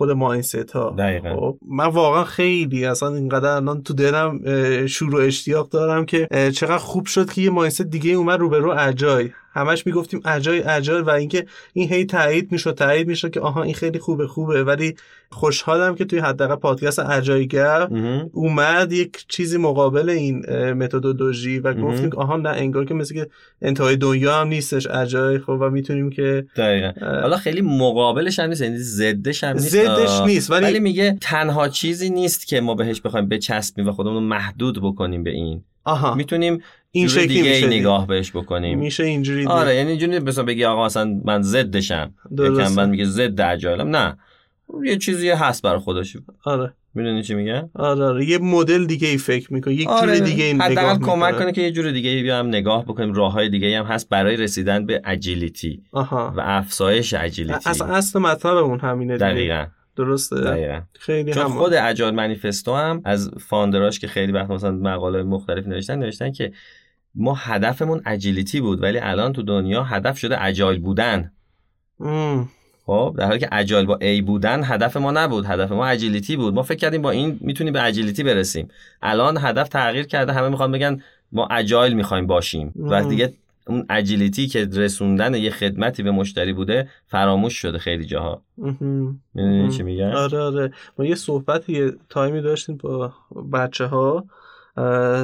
[0.00, 1.34] خود ماینست ها دقیقا.
[1.36, 4.40] خب من واقعا خیلی اصلا اینقدر الان تو دلم
[4.86, 8.58] شور و اشتیاق دارم که چقدر خوب شد که یه ماینست دیگه اومد رو به
[8.58, 13.40] رو اجای همش می‌گفتیم اجای اجای و اینکه این هی تایید می‌شد تایید می‌شد که
[13.40, 14.64] آها این خیلی خوبه خوبه.
[14.64, 14.94] ولی
[15.30, 17.88] خوشحالم که توی حداقل پادکست اجایگر
[18.32, 20.38] اومد یک چیزی مقابل این
[20.72, 23.26] متدولوژی و گفتیم آها نه انگار که مثل که
[23.62, 26.92] انتهای دنیا هم نیستش اجای خب و می‌تونیم که دقیقا.
[27.00, 29.68] حالا خیلی مقابلش هم نیست یعنی زدش هم نیست.
[29.68, 30.64] زدش نیست ولی...
[30.64, 35.24] ولی میگه تنها چیزی نیست که ما بهش بخوایم بچسبیم و خودمون رو محدود بکنیم
[35.24, 35.64] به این.
[35.84, 36.14] آها.
[36.14, 36.62] می‌تونیم
[36.92, 37.66] این شکلی دیگه میشه.
[37.66, 38.78] نگاه بهش بکنیم.
[38.78, 39.48] میشه اینجوری دید.
[39.48, 42.14] آره یعنی اینجوری مثلا بگی آقا مثلا من ضدشم.
[42.32, 43.96] یکم من میگه ضد اجایلم.
[43.96, 44.16] نه.
[44.84, 46.16] یه چیزی هست برای خودش.
[46.44, 46.72] آره.
[46.94, 48.24] می‌دونی چی میگه؟ آره آره.
[48.24, 50.16] یه مدل دیگه ای فکر می‌کنه یک آره.
[50.16, 53.12] جور دیگه این حداقل کمک کنه که یه جور دیگه بیا هم نگاه بکنیم.
[53.12, 56.34] راه های دیگه هم هست برای رسیدن به اجیلیتی آها.
[56.36, 57.70] و افزایش اجیلیتی.
[57.70, 59.26] اصلا اصل مطلبمون همینه دیگه.
[59.26, 59.66] دقیقا.
[59.96, 60.80] درسته؟ دقیقا.
[60.98, 65.98] خیلی چون خود اجایل منیفستو هم از فاندراش که خیلی وقت مثلا مقاله مختلف نوشتن
[65.98, 66.52] نوشتن که
[67.14, 71.32] ما هدفمون اجیلیتی بود ولی الان تو دنیا هدف شده اجایل بودن.
[72.86, 76.54] خب در حالی که اجایل با ای بودن هدف ما نبود هدف ما اجیلیتی بود
[76.54, 78.68] ما فکر کردیم با این می‌تونیم به اجیلیتی برسیم
[79.02, 81.02] الان هدف تغییر کرده همه می‌خوان بگن
[81.32, 83.04] ما اجایل می‌خوایم باشیم و.
[83.04, 83.32] دیگه
[83.66, 88.42] اون اجیلیتی که رسوندن یه خدمتی به مشتری بوده فراموش شده خیلی جاها.
[89.34, 89.68] می‌دونی.
[89.70, 93.12] چی میگن آره آره ما یه صحبتی یه تایمی داشتیم با
[93.52, 94.24] بچه ها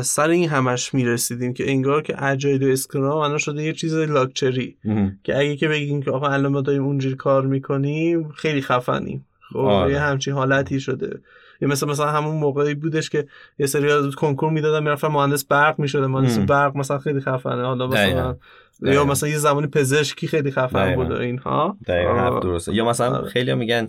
[0.03, 4.77] سر این همش می‌رسیدیم که انگار که اجایل و اسکرام الان شده یه چیز لاکچری.
[5.25, 9.59] که اگه که بگیم که آقا الان ما داریم اونجوری کار می‌کنیم خیلی خفنیم خب
[9.59, 9.93] آره.
[9.93, 11.21] یه همچین حالتی شده
[11.63, 13.27] یه مثلا مثلا همون موقعی بودش که
[13.59, 16.47] یه سری از کنکور می‌دادن می‌رفتن مهندس برق می‌شده مهندس ام.
[16.47, 18.37] برق مثلا خیلی خفنه حالا مثلا.
[18.83, 19.05] یا.
[19.05, 21.05] مثلا یه زمانی پزشکی خیلی خفن دقیقاً.
[21.05, 23.29] بود اینها دقیقا درسته یا مثلا آره.
[23.29, 23.89] خیلی میگن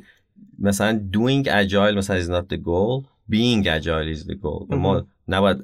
[0.59, 4.67] مثلا doing agile مثلا is not the goal being agile is the goal.
[4.69, 5.57] ما نباید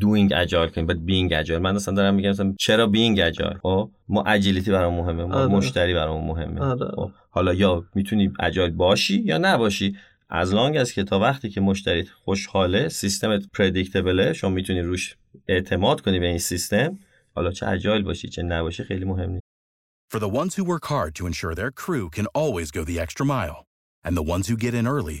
[0.00, 1.50] doing agile کنیم باید being agile.
[1.50, 5.46] من مثلا دارم میگم مثلا چرا being agile خب ما اجیلیتی برام مهمه ما آره.
[5.46, 6.60] مشتری برام مهمه.
[6.60, 6.90] آره.
[6.96, 9.96] خب حالا یا می‌تونی اجایل باشی یا نباشی
[10.28, 15.16] از لانگ از که تا وقتی که مشتری خوشحاله سیستمت پردیکتبله شما می‌تونی روش
[15.48, 16.98] اعتماد کنی به این سیستم
[17.34, 19.44] حالا چه اجایل باشی چه نباشی خیلی مهم نیست.
[20.12, 23.24] For the ones who work hard to ensure their crew can always go the extra
[23.24, 23.58] mile,
[24.04, 25.20] and the ones who get in early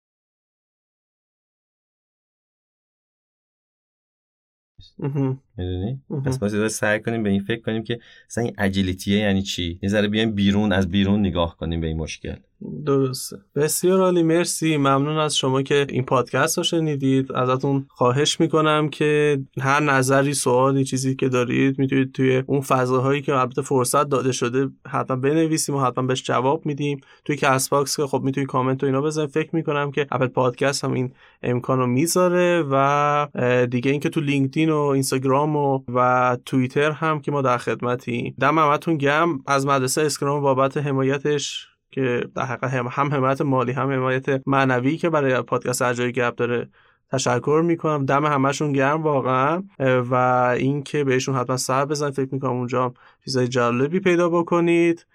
[4.99, 5.39] مهم.
[5.57, 6.01] می‌دونی.
[6.25, 9.79] پس ما سعی کنیم به این فکر کنیم که مثلا این agility ه یعنی چی
[9.83, 12.35] یه ذره بیایم بیرون از بیرون نگاه کنیم به این مشکل
[12.85, 13.37] درسته.
[13.55, 14.77] بسیار عالی مرسی.
[14.77, 17.31] ممنون از شما که این پادکست رو شنیدید.
[17.31, 23.35] ازتون خواهش می‌کنم که هر نظری سوالی چیزی که دارید می‌تونید توی اون فضاهایی که
[23.35, 27.01] البته فرصت داده شده حتما بنویسید و حتما بهش جواب میدیم.
[27.25, 29.29] توی کست باکس که خب می‌تونید کامنت و اینا بزنید.
[29.29, 33.27] فکر می‌کنم که اپل پادکست هم این امکان رو می‌ذاره و
[33.71, 38.35] دیگه اینکه تو لینکدین و اینستاگرام و و توییتر هم که ما در خدمتیم.
[38.39, 41.67] دم همتون گم از مدرسه اسکرام بابت حمایتش.
[41.91, 46.35] که در حقیقت هم, هم حمایت مالی هم حمایت معنوی که برای پادکست اجای گپ
[46.35, 46.69] داره
[47.11, 48.05] تشکر می‌کنم.
[48.05, 49.63] دم همشون گرم واقعا.
[49.79, 50.15] و
[50.57, 52.13] اینکه بهشون حتما سر بزنید.
[52.13, 52.93] فکر می‌کنم اونجا هم
[53.25, 55.05] چیزای جالبی پیدا بکنید.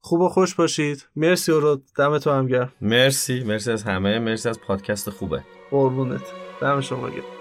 [0.00, 1.08] خوب و خوش باشید.
[1.16, 2.72] مرسی و دم تو هم گرم.
[2.80, 3.44] مرسی.
[3.44, 4.18] مرسی از همه.
[4.18, 5.44] مرسی از پادکست خوبه.
[5.70, 6.22] قربونت.
[6.60, 7.31] دم شما گرم.